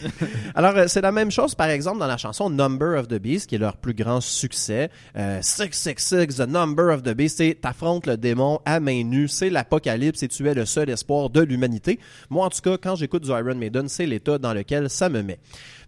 [0.54, 3.48] alors, euh, c'est la même chose, par exemple, dans la chanson Number of the Beast,
[3.48, 4.88] qui est leur plus grand succès.
[5.16, 9.50] Euh, 666, The Number of the Beast, c'est t'affrontes le démon à main nue, c'est
[9.50, 11.98] l'apocalypse et tu es le seul espoir de l'humanité.
[12.30, 15.22] Moi, en tout cas, quand j'écoute du Iron Maiden, c'est l'état dans lequel ça me
[15.22, 15.38] met.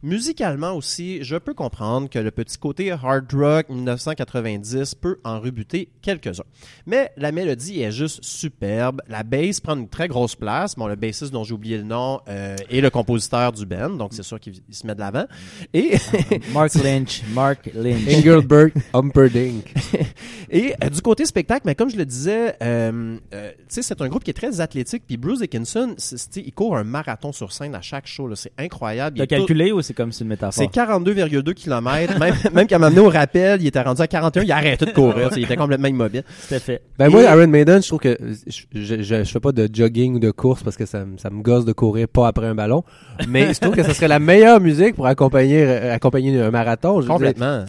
[0.05, 5.91] Musicalement aussi, je peux comprendre que le petit côté hard rock 1990 peut en rebuter
[6.03, 6.43] quelques-uns.
[6.87, 9.01] Mais la mélodie est juste superbe.
[9.09, 10.75] La bass prend une très grosse place.
[10.75, 14.13] Bon, le bassiste dont j'ai oublié le nom euh, est le compositeur du band, donc
[14.13, 15.27] c'est sûr qu'il il se met de l'avant.
[15.73, 15.93] Et,
[16.53, 17.23] Mark Lynch.
[17.33, 18.09] Mark Lynch.
[18.13, 19.73] Engelbert Humperdinck.
[20.51, 24.01] et euh, du côté spectacle, mais comme je le disais, euh, euh, tu sais, c'est
[24.03, 25.05] un groupe qui est très athlétique.
[25.07, 25.95] Puis Bruce Dickinson,
[26.35, 28.27] il court un marathon sur scène à chaque show.
[28.27, 28.35] là.
[28.35, 29.19] C'est incroyable.
[29.19, 30.53] Il T'as est tout- calculé ou c'est comme c'est une métaphore?
[30.53, 32.19] C'est 42,2 km.
[32.19, 34.43] Même, même quand m'a amené au rappel, il était rendu à 41.
[34.43, 35.31] Il a arrêté de courir.
[35.37, 36.23] il était complètement immobile.
[36.41, 36.83] C'était fait.
[36.99, 38.17] Ben moi, Iron Maiden, je trouve que
[38.47, 41.19] je, je, je, je fais pas de jogging ou de course parce que ça, me-
[41.19, 42.85] ça me gosse de courir pas après un ballon.
[43.29, 46.97] Mais je trouve que ce serait la meilleure musique pour accompagner, euh, accompagner un marathon.
[47.01, 47.65] Je veux dire, Complètement.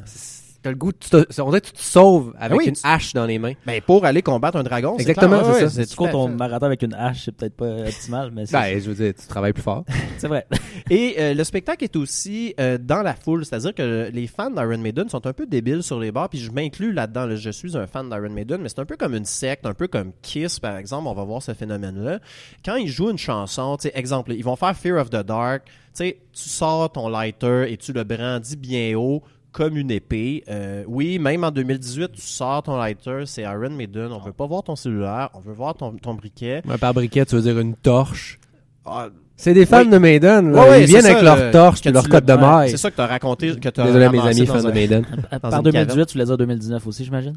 [0.63, 2.81] T'as le goût, tu te- on dirait que tu te sauves avec oui, une tu-
[2.85, 3.53] hache dans les mains.
[3.65, 4.95] Ben, pour aller combattre un dragon.
[4.97, 5.79] c'est Exactement, c'est Ouais, ça.
[5.81, 6.33] ouais, Tu à ton fait.
[6.35, 9.27] marathon avec une hache, c'est peut-être pas optimal, mais c'est Ben, je veux dire, tu
[9.27, 9.83] travailles plus fort.
[10.17, 10.47] c'est vrai.
[10.89, 14.77] Et euh, le spectacle est aussi euh, dans la foule, c'est-à-dire que les fans d'Iron
[14.77, 17.25] Maiden sont un peu débiles sur les bars, puis je m'inclus là-dedans.
[17.25, 17.35] là.
[17.35, 19.87] Je suis un fan d'Iron Maiden, mais c'est un peu comme une secte, un peu
[19.87, 21.07] comme Kiss, par exemple.
[21.07, 22.19] On va voir ce phénomène-là.
[22.63, 25.65] Quand ils jouent une chanson, tu sais, exemple, ils vont faire Fear of the Dark.
[25.65, 29.21] Tu sais, tu sors ton lighter et tu le brandis bien haut
[29.53, 30.43] comme une épée.
[30.49, 34.09] Euh, oui, même en 2018, tu sors ton lighter, c'est Iron Maiden.
[34.11, 36.61] On veut pas voir ton cellulaire, on veut voir ton, ton briquet.
[36.69, 38.39] Un par briquet, tu veux dire une torche.
[38.85, 39.89] Ah, C'est des fans Oui.
[39.89, 40.63] de Maiden, là.
[40.63, 42.69] Ouais, ouais, Ils viennent avec ça, leur le- torche et leur code de maille.
[42.71, 44.71] C'est ça que tu as raconté, que tu as Désolé à mes amis fans de
[44.71, 45.05] Maiden.
[45.41, 46.05] Par Dans une 2018, caverne.
[46.07, 47.35] tu voulais dire 2019 aussi, j'imagine?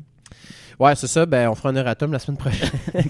[0.78, 1.24] Ouais, c'est ça.
[1.24, 2.70] Ben, on fera un erratum la semaine prochaine.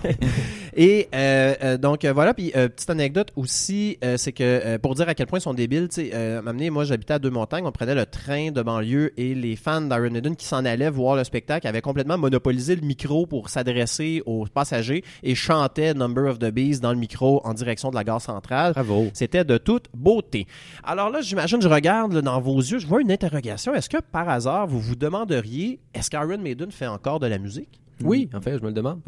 [0.77, 2.35] Et euh, euh, donc euh, voilà.
[2.35, 6.11] Puis petite anecdote aussi, c'est que pour dire à quel point ils sont débiles, tu
[6.11, 9.57] sais, donné, moi j'habitais à Deux Montagnes, on prenait le train de banlieue et les
[9.57, 13.49] fans d'Iron Maiden qui s'en allaient voir le spectacle avaient complètement monopolisé le micro pour
[13.49, 17.95] s'adresser aux passagers et chantaient Number of the Beast dans le micro en direction de
[17.95, 18.73] la gare centrale.
[18.73, 19.09] Bravo.
[19.15, 20.47] C'était de toute beauté.
[20.85, 23.75] Alors là, j'imagine, je regarde là, dans vos yeux, je vois une interrogation.
[23.75, 27.56] Est-ce que par hasard, vous vous demanderiez, est-ce qu'Iron Maiden fait encore de la musique?
[28.05, 29.01] Oui, en fait, je me le demande.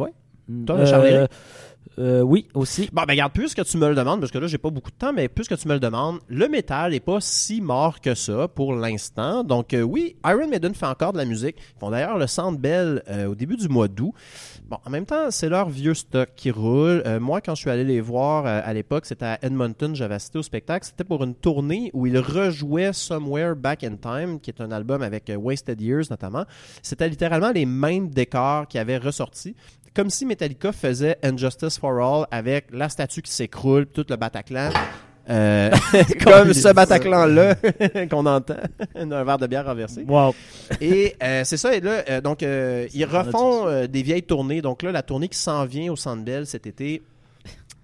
[0.66, 1.30] Toi, Charles-Éric?
[1.98, 2.88] Euh, oui, aussi.
[2.92, 4.96] Bon, ben regarde, puisque tu me le demandes, parce que là, j'ai pas beaucoup de
[4.96, 8.46] temps, mais puisque tu me le demandes, le métal est pas si mort que ça
[8.48, 9.42] pour l'instant.
[9.42, 11.56] Donc, euh, oui, Iron Maiden fait encore de la musique.
[11.58, 14.12] Ils font d'ailleurs le Centre Bell euh, au début du mois d'août.
[14.68, 17.02] Bon, en même temps, c'est leur vieux stock qui roule.
[17.20, 20.42] Moi, quand je suis allé les voir à l'époque, c'était à Edmonton, j'avais assisté au
[20.42, 20.84] spectacle.
[20.84, 25.00] C'était pour une tournée où ils rejouaient Somewhere Back in Time, qui est un album
[25.00, 26.44] avec Wasted Years notamment.
[26.82, 29.56] C'était littéralement les mêmes décors qui avaient ressorti.
[29.98, 34.70] Comme si Metallica faisait Injustice for All avec la statue qui s'écroule, tout le Bataclan.
[35.28, 35.72] Euh,
[36.24, 37.56] comme ce Bataclan-là
[38.08, 38.54] qu'on entend,
[38.94, 40.04] un verre de bière renversé.
[40.06, 40.36] Wow.
[40.80, 44.62] Et euh, c'est ça, et là, euh, donc, euh, ils refont des vieilles tournées.
[44.62, 47.02] Donc là, la tournée qui s'en vient au Centre Bell cet été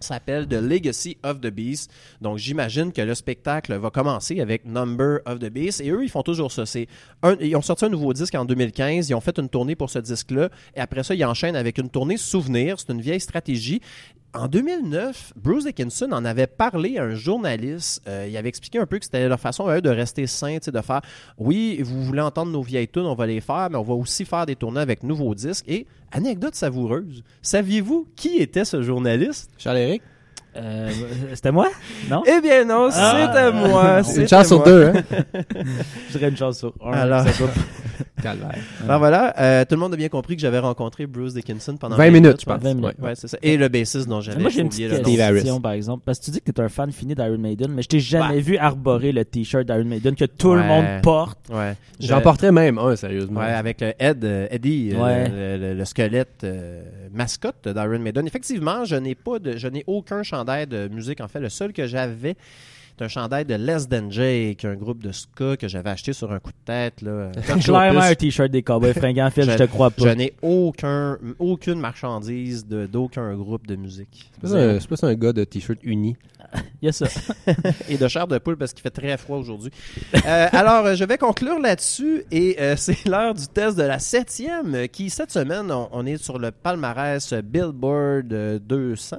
[0.01, 1.90] s'appelle The Legacy of the Beast.
[2.20, 5.80] Donc j'imagine que le spectacle va commencer avec Number of the Beast.
[5.80, 6.66] Et eux, ils font toujours ça.
[6.66, 6.86] C'est
[7.40, 9.09] ils ont sorti un nouveau disque en 2015.
[9.09, 10.51] Ils ont fait une tournée pour ce disque-là.
[10.74, 12.78] Et après ça, ils enchaînent avec une tournée souvenir.
[12.78, 13.80] C'est une vieille stratégie.
[14.37, 18.03] En 2009, Bruce Dickinson en avait parlé à un journaliste.
[18.09, 20.55] Euh, il avait expliqué un peu que c'était leur façon à eux de rester sains,
[20.59, 21.03] tu sais, de faire
[21.39, 24.24] oui, vous voulez entendre nos vieilles tunes, on va les faire, mais on va aussi
[24.24, 25.64] faire des tournées avec nouveaux disques.
[25.68, 29.51] Et anecdote savoureuse, saviez-vous qui était ce journaliste?
[29.57, 30.03] Charles-Éric?
[30.57, 30.91] Euh,
[31.32, 31.68] C'était moi?
[32.11, 32.22] Non?
[32.26, 33.28] Eh bien non, Ah.
[33.32, 34.03] c'était moi.
[34.03, 34.66] C'est une chance sur moi.
[34.66, 35.03] deux, hein?
[36.09, 36.91] Je dirais une chance sur un.
[36.93, 37.24] Alors.
[38.25, 38.59] Calvaire.
[38.87, 41.97] Ben voilà, euh, tout le monde a bien compris que j'avais rencontré Bruce Dickinson pendant
[41.97, 42.61] 20 minutes, je pense.
[42.61, 42.95] 20 minutes.
[43.01, 43.39] Ouais, c'est ça.
[43.43, 45.09] Et le bassiste dont j'avais Moi, j'ai une petite oublié le nom.
[45.09, 45.35] Steve Harris.
[45.35, 46.03] question, par exemple.
[46.05, 48.01] Parce que tu dis que tu es un fan fini d'Iron Maiden, mais je t'ai
[48.01, 48.41] jamais Ouais.
[48.41, 51.39] vu arborer le t-shirt d'Iron Maiden que tout le monde porte.
[51.53, 51.75] Ouais.
[52.01, 53.41] J'en Je- porterais même un, sérieusement.
[53.41, 58.27] Ouais, avec le Ed, euh, Eddie, euh, le, le- le squelette euh, mascotte d'Iron Maiden.
[58.27, 61.20] Effectivement, je n'ai pas de, je n'ai aucun chandail de musique.
[61.20, 62.35] En fait, le seul que j'avais,
[62.97, 66.30] c'est un chandail de Less Than Jake, un groupe de ska que j'avais acheté sur
[66.32, 67.03] un coup de tête.
[67.03, 67.32] Là.
[67.61, 70.14] Clairement un t-shirt des Cowboys fringants, Phil, je te crois Je pas.
[70.14, 74.30] n'ai aucun, aucune marchandise de- d'aucun groupe de musique.
[74.45, 76.16] C'est plus un- un gars de t-shirt uni.
[76.82, 77.07] Il y a ça.
[77.88, 79.72] et de chair de poule parce qu'il fait très froid aujourd'hui.
[80.24, 84.86] Euh, alors, je vais conclure là-dessus et euh, c'est l'heure du test de la septième
[84.86, 89.16] qui, cette semaine, on, on est sur le palmarès Billboard euh, 200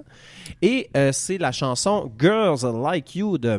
[0.61, 3.57] et euh, c'est la chanson Girls Like You de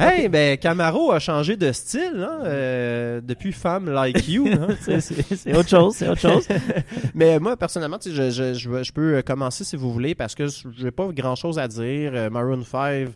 [0.00, 4.46] Hey, ben Camaro a changé de style hein, euh, depuis Femme Like You.
[4.46, 4.68] hein,
[5.00, 6.46] C'est autre chose, c'est autre chose.
[7.14, 10.36] Mais moi, personnellement, tu sais, je, je, je, je peux commencer si vous voulez parce
[10.36, 10.46] que
[10.76, 12.12] j'ai pas grand chose à dire.
[12.14, 13.08] Euh, Maroon 5,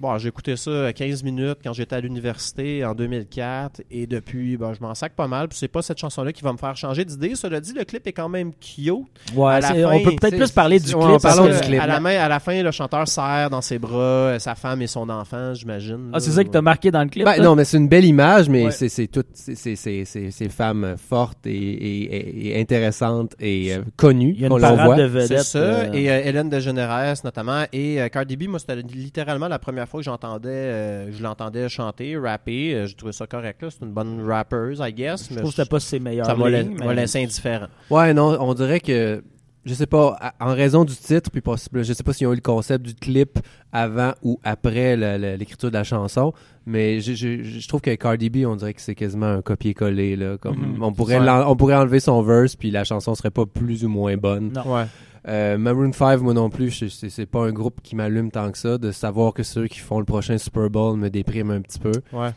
[0.00, 4.72] bon, j'ai écouté ça 15 minutes quand j'étais à l'université en 2004 et depuis, ben,
[4.72, 5.48] je m'en sac pas mal.
[5.48, 7.34] Puis c'est pas cette chanson-là qui va me faire changer d'idée.
[7.34, 8.88] Cela dit, le clip est quand même cute.
[9.36, 10.96] Ouais, fin, on peut peut-être plus parler du clip.
[10.96, 11.80] ouais, parce parlons que- du clip.
[11.80, 14.82] À la, main, à la fin, le chanteur serre dans ses bras euh, sa femme
[14.82, 16.10] et son enfant, j'imagine.
[16.12, 17.24] Ah, c'est ça qui t'a marqué dans le clip?
[17.24, 18.70] Ben, non, mais c'est une belle image, mais Ouais.
[18.70, 24.48] c'est toutes ces femmes fortes et, et- et- intéressantes et euh, connues Il y a
[24.48, 25.40] qu'on de C'est vedettes.
[25.42, 25.58] ça.
[25.58, 27.64] euh, Et euh, Hélène DeGeneres notamment.
[27.72, 31.68] Et euh, Cardi B, moi, c'était littéralement la première fois que j'entendais, euh, je l'entendais
[31.68, 32.74] chanter, rapper.
[32.74, 33.60] Euh, J'ai trouvé ça correct.
[33.62, 33.68] là.
[33.70, 35.28] C'est une bonne rappeuse, I guess.
[35.28, 37.66] je mais trouve que c'était pas ses meilleurs ça m'a la- mais- laissé indifférent.
[37.90, 39.22] Ouais, non, on dirait que
[39.66, 42.36] je sais pas, en raison du titre, puis possible, je sais pas s'ils ont eu
[42.36, 43.38] le concept du clip
[43.72, 44.96] avant ou après
[45.36, 46.32] l'écriture de la chanson,
[46.64, 50.16] mais je, je- je trouve que Cardi B, on dirait que c'est quasiment un copier-coller
[50.16, 50.82] là, comme Mhm.
[50.82, 54.16] on pourrait on pourrait enlever son verse puis la chanson serait pas plus ou moins
[54.16, 54.50] bonne.
[54.54, 54.74] Non.
[54.76, 54.86] Ouais.
[55.28, 58.78] Euh, Maroon 5, moi non plus, c'est pas un groupe qui m'allume tant que ça.
[58.78, 61.92] De savoir que ceux qui font le prochain Super Bowl me déprime un petit peu.
[62.12, 62.30] Ouais.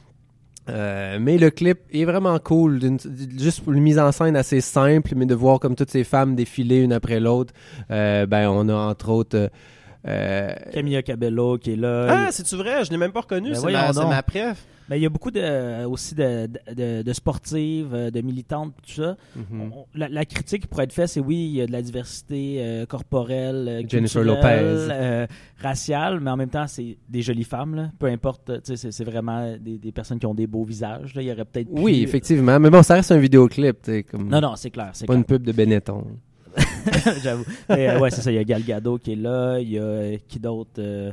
[0.69, 2.79] Euh, mais le clip est vraiment cool.
[3.37, 6.35] Juste pour une mise en scène assez simple, mais de voir comme toutes ces femmes
[6.35, 7.53] défiler une après l'autre.
[7.91, 9.49] Euh, ben, on a entre autres.
[10.07, 12.07] euh, Camilla Cabello qui est là.
[12.09, 12.83] Ah, c'est-tu vrai?
[12.85, 13.51] Je l'ai même pas reconnu.
[13.51, 14.65] Ben c'est ma, ma préf.
[14.89, 19.01] Mais il y a beaucoup de, aussi de, de, de sportives, euh, de militantes, tout
[19.01, 19.15] ça.
[19.35, 19.71] Mhm.
[19.73, 21.81] On- la, la critique qui pourrait être faite, c'est oui, il y a de la
[21.81, 24.47] diversité euh, corporelle, euh, Jennifer Lopez.
[24.49, 25.25] euh,
[25.61, 27.75] raciale, mais en même temps, c'est des jolies femmes.
[27.75, 27.91] Là.
[27.97, 31.13] Peu importe, c'est, vraiment des, des personnes qui ont des beaux visages.
[31.15, 31.21] Là.
[31.21, 32.59] Il y aurait peut-être Oui, effectivement.
[32.59, 33.77] Mais bon, ça reste un vidéoclip.
[34.11, 34.27] Comme...
[34.29, 34.89] Non, non, c'est clair.
[34.93, 36.05] C'est Pas une pub de Benetton.
[37.23, 37.45] j'avoue.
[37.71, 38.31] Euh, ouais, c'est ça.
[38.31, 39.57] Il y a Gal Gadot qui est là.
[39.59, 41.11] Il y a euh, qui d'autre euh,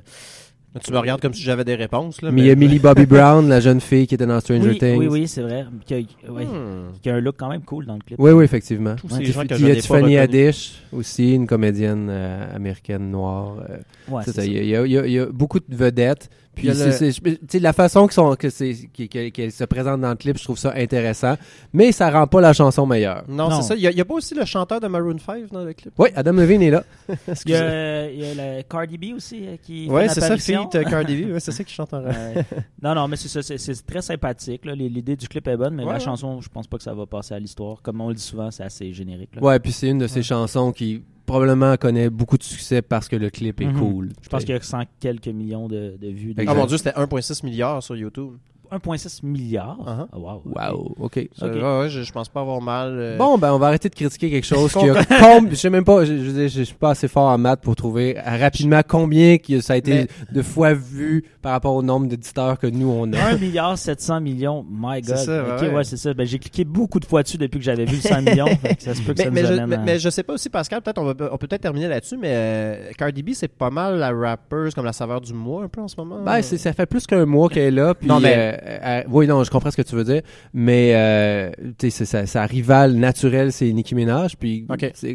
[0.85, 2.23] Tu me regardes comme si j'avais des réponses.
[2.23, 4.69] Là, Mais il y a Millie Bobby Brown, la jeune fille qui était dans Stranger
[4.69, 4.97] Oui, Things.
[4.99, 5.67] oui, oui, c'est vrai.
[5.85, 6.93] Qui a, ouais, Hmm.
[7.03, 8.17] qui a un look quand même cool dans le clip.
[8.21, 8.95] Oui, oui, effectivement.
[8.95, 10.17] Tous ces Ouais, gens que il y a Tiffany.
[10.17, 13.57] Haddish aussi, une comédienne euh, américaine noire.
[13.69, 14.47] euh, Ouais, c'est c'est ça, ça.
[14.47, 16.31] Il y, a- il y a- il y a- il y a beaucoup de vedettes.
[16.61, 18.51] Puis Il y a le- c'est- c'est- je- tu sais, la façon que sont, que
[18.51, 21.37] c'est, qui- que- qu'elle se présente dans le clip, je trouve ça intéressant.
[21.73, 23.25] Mais ça rend pas la chanson meilleure.
[23.29, 23.61] Non, Non.
[23.63, 23.75] c'est ça.
[23.77, 25.93] Il n'y a, pas aussi le chanteur de Maroon 5 dans le clip?
[25.99, 26.85] Oui, Adam Levine est là.
[27.47, 30.37] Il y a, il y a la Cardi B aussi euh, qui une c'est ça,
[30.37, 31.31] feat euh, Cardi B.
[31.33, 32.03] Ouais, c'est ça qui chante en
[32.83, 34.65] non, non, mais c'est ça, c'est- c'est très sympathique.
[34.67, 34.75] là.
[34.75, 36.05] L'idée du clip est bonne, mais Ouais, la ouais.
[36.05, 37.81] chanson, je pense pas que ça va passer à l'histoire.
[37.83, 39.37] Comme on le dit souvent, c'est assez générique.
[39.37, 39.43] là.
[39.43, 40.23] Ouais, puis c'est une de ces Ouais.
[40.23, 43.79] chansons qui probablement connaît beaucoup de succès parce que le clip est Mhm.
[43.79, 44.09] cool.
[44.23, 46.35] Je pense qu'il y a 100 quelques millions de, de vues.
[46.37, 46.57] Ah Exact.
[46.59, 48.33] mon dieu, c'était 1,6 milliard sur YouTube.
[48.73, 49.79] 1,6 milliard.
[49.87, 50.43] Ah, wow.
[50.45, 50.57] ok.
[50.57, 51.29] Wow, ok.
[51.37, 51.53] Ça, Ok.
[51.55, 52.91] ouais, je, je pense pas avoir mal.
[52.99, 55.71] euh, Bon, ben on va arrêter de critiquer quelque chose qui a com- je sais
[55.71, 58.17] même pas, je, je, veux dire, je suis pas assez fort en maths pour trouver
[58.25, 62.59] rapidement combien que ça a été Mais- de fois vu par rapport au nombre d'éditeurs
[62.59, 63.19] que nous on a.
[63.33, 65.17] 1 milliard 700 millions, my god.
[65.17, 65.75] C'est ça, ok, ouais.
[65.75, 66.15] ouais, c'est ça.
[66.15, 68.47] Ben, j'ai cliqué beaucoup de fois dessus depuis que j'avais vu le 100 millions.
[68.79, 70.23] ça se peut que Mais, ça mais nous je, amène mais, à- mais je sais
[70.23, 73.31] pas aussi, Pascal, peut-être on, va, on peut peut-être terminer là-dessus, mais euh, Cardi B,
[73.35, 76.21] c'est pas mal la rappeuse comme la saveur du mois un peu en ce moment.
[76.25, 77.95] Ben, c'est, ça fait plus qu'un mois qu'elle est là.
[77.95, 80.23] Puis, Non, mais- euh, euh, oui, non, je comprends ce que tu veux dire.
[80.55, 81.51] Mais, euh,
[81.91, 84.37] sa, sa rivale naturelle, c'est Nicki Minaj.
[84.37, 84.67] Puis,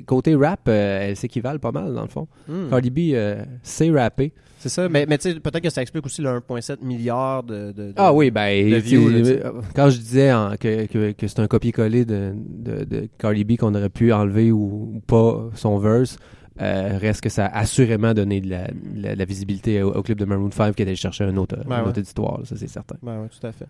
[0.06, 2.28] côté rap, euh, elle s'équivale pas mal, dans le fond.
[2.48, 2.70] Hmm.
[2.70, 4.32] Cardi B euh, sait rapper.
[4.58, 7.68] C'est ça, mais, mais tu sais, peut-être que ça explique aussi le 1,7 milliard de,
[7.72, 11.28] de- de- Ah oui, ben, de views, là, euh, quand je disais que, que, que
[11.28, 15.50] c'est un copier-coller de, de, de Cardi B qu'on aurait pu enlever ou, ou pas
[15.54, 16.18] son verse,
[16.62, 19.93] euh, reste que ça a assurément donné de la, de la, de la visibilité au,
[19.93, 21.89] au clip de Maroon 5 qui allait chercher un autre, Ben un ouais.
[21.89, 22.95] autre éditoire, là, ça c'est certain.
[23.03, 23.68] Ben ouais, tout à fait.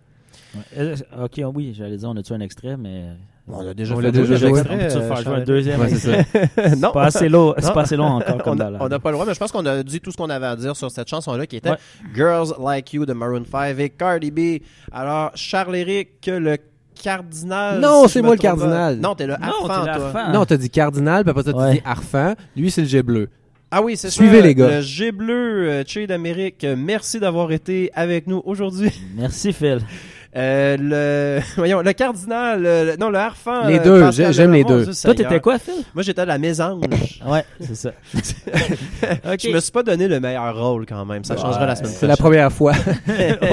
[0.54, 0.60] Ouais.
[0.78, 3.04] Euh, ok, oui, j'allais dire, on a-tu un extrait, mais.
[3.48, 4.58] On l'a déjà On fait deux déjà joué.
[4.58, 6.76] extraits, On euh, faire jouer un deuxième Ouais, c'est extrait?
[6.78, 9.14] non, pas assez long, c'est pas assez long encore comme on a- n'a pas le
[9.14, 11.06] droit, mais je pense qu'on a dit tout ce qu'on avait à dire sur cette
[11.08, 11.76] chanson-là qui était Ouais.
[12.14, 14.62] Girls Like You de Maroon 5 et Cardi B.
[14.90, 16.56] Alors, Charles-Éric, le
[17.00, 17.80] cardinal.
[17.80, 18.56] Non, si c'est moi le trompe pas.
[18.64, 18.96] cardinal.
[19.00, 20.32] Non, t'es le l'harfang.
[20.32, 21.72] Non, t'as dit cardinal, puis après ça, t'as Ouais.
[21.74, 22.34] dit arfan.
[22.56, 23.28] Lui, c'est le jet bleu.
[23.70, 24.46] Ah oui, c'est Suivez ça.
[24.46, 24.68] les gars.
[24.76, 26.64] Le G bleu, euh, Che d'Amérique.
[26.76, 28.92] Merci d'avoir été avec nous aujourd'hui.
[29.16, 29.80] Merci, Phil.
[30.36, 33.66] Euh, le, voyons, le cardinal, euh, le- non, le harfang.
[33.68, 34.76] Les euh, deux, Pascal j'aime les deux.
[34.82, 35.16] Dieu Toi, Seigneur.
[35.16, 35.82] t'étais quoi, Phil?
[35.94, 36.82] Moi, j'étais la mésange.
[37.26, 37.90] Ouais, c'est ça.
[38.14, 41.24] Je me suis pas donné le meilleur rôle quand même.
[41.24, 42.30] Ça changera la semaine C'est la prochaine.
[42.30, 42.72] première fois.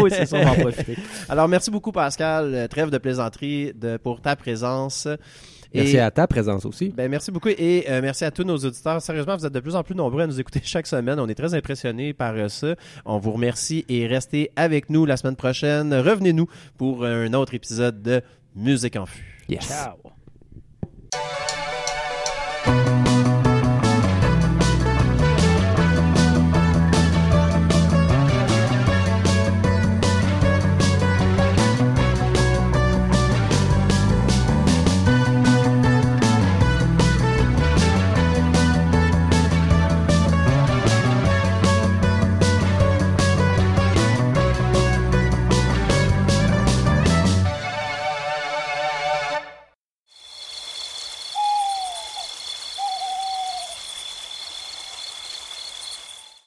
[0.01, 0.95] oui, c'est ça, on va en profiter.
[1.27, 2.51] Alors, merci beaucoup, Pascal.
[2.53, 5.07] Euh, Trêve de plaisanterie de, pour ta présence.
[5.73, 6.89] Merci Et- à ta présence aussi.
[6.89, 9.01] Ben, merci beaucoup et euh, merci à tous nos auditeurs.
[9.01, 11.19] Sérieusement, vous êtes de plus en plus nombreux à nous écouter chaque semaine.
[11.19, 12.75] On est très impressionnés par euh, ça.
[13.05, 15.93] On vous remercie et restez avec nous la semaine prochaine.
[15.93, 16.47] Revenez-nous
[16.77, 18.21] pour un autre épisode de
[18.55, 19.45] Musique en Fût.
[19.49, 19.67] Yes.
[19.67, 19.93] Ciao.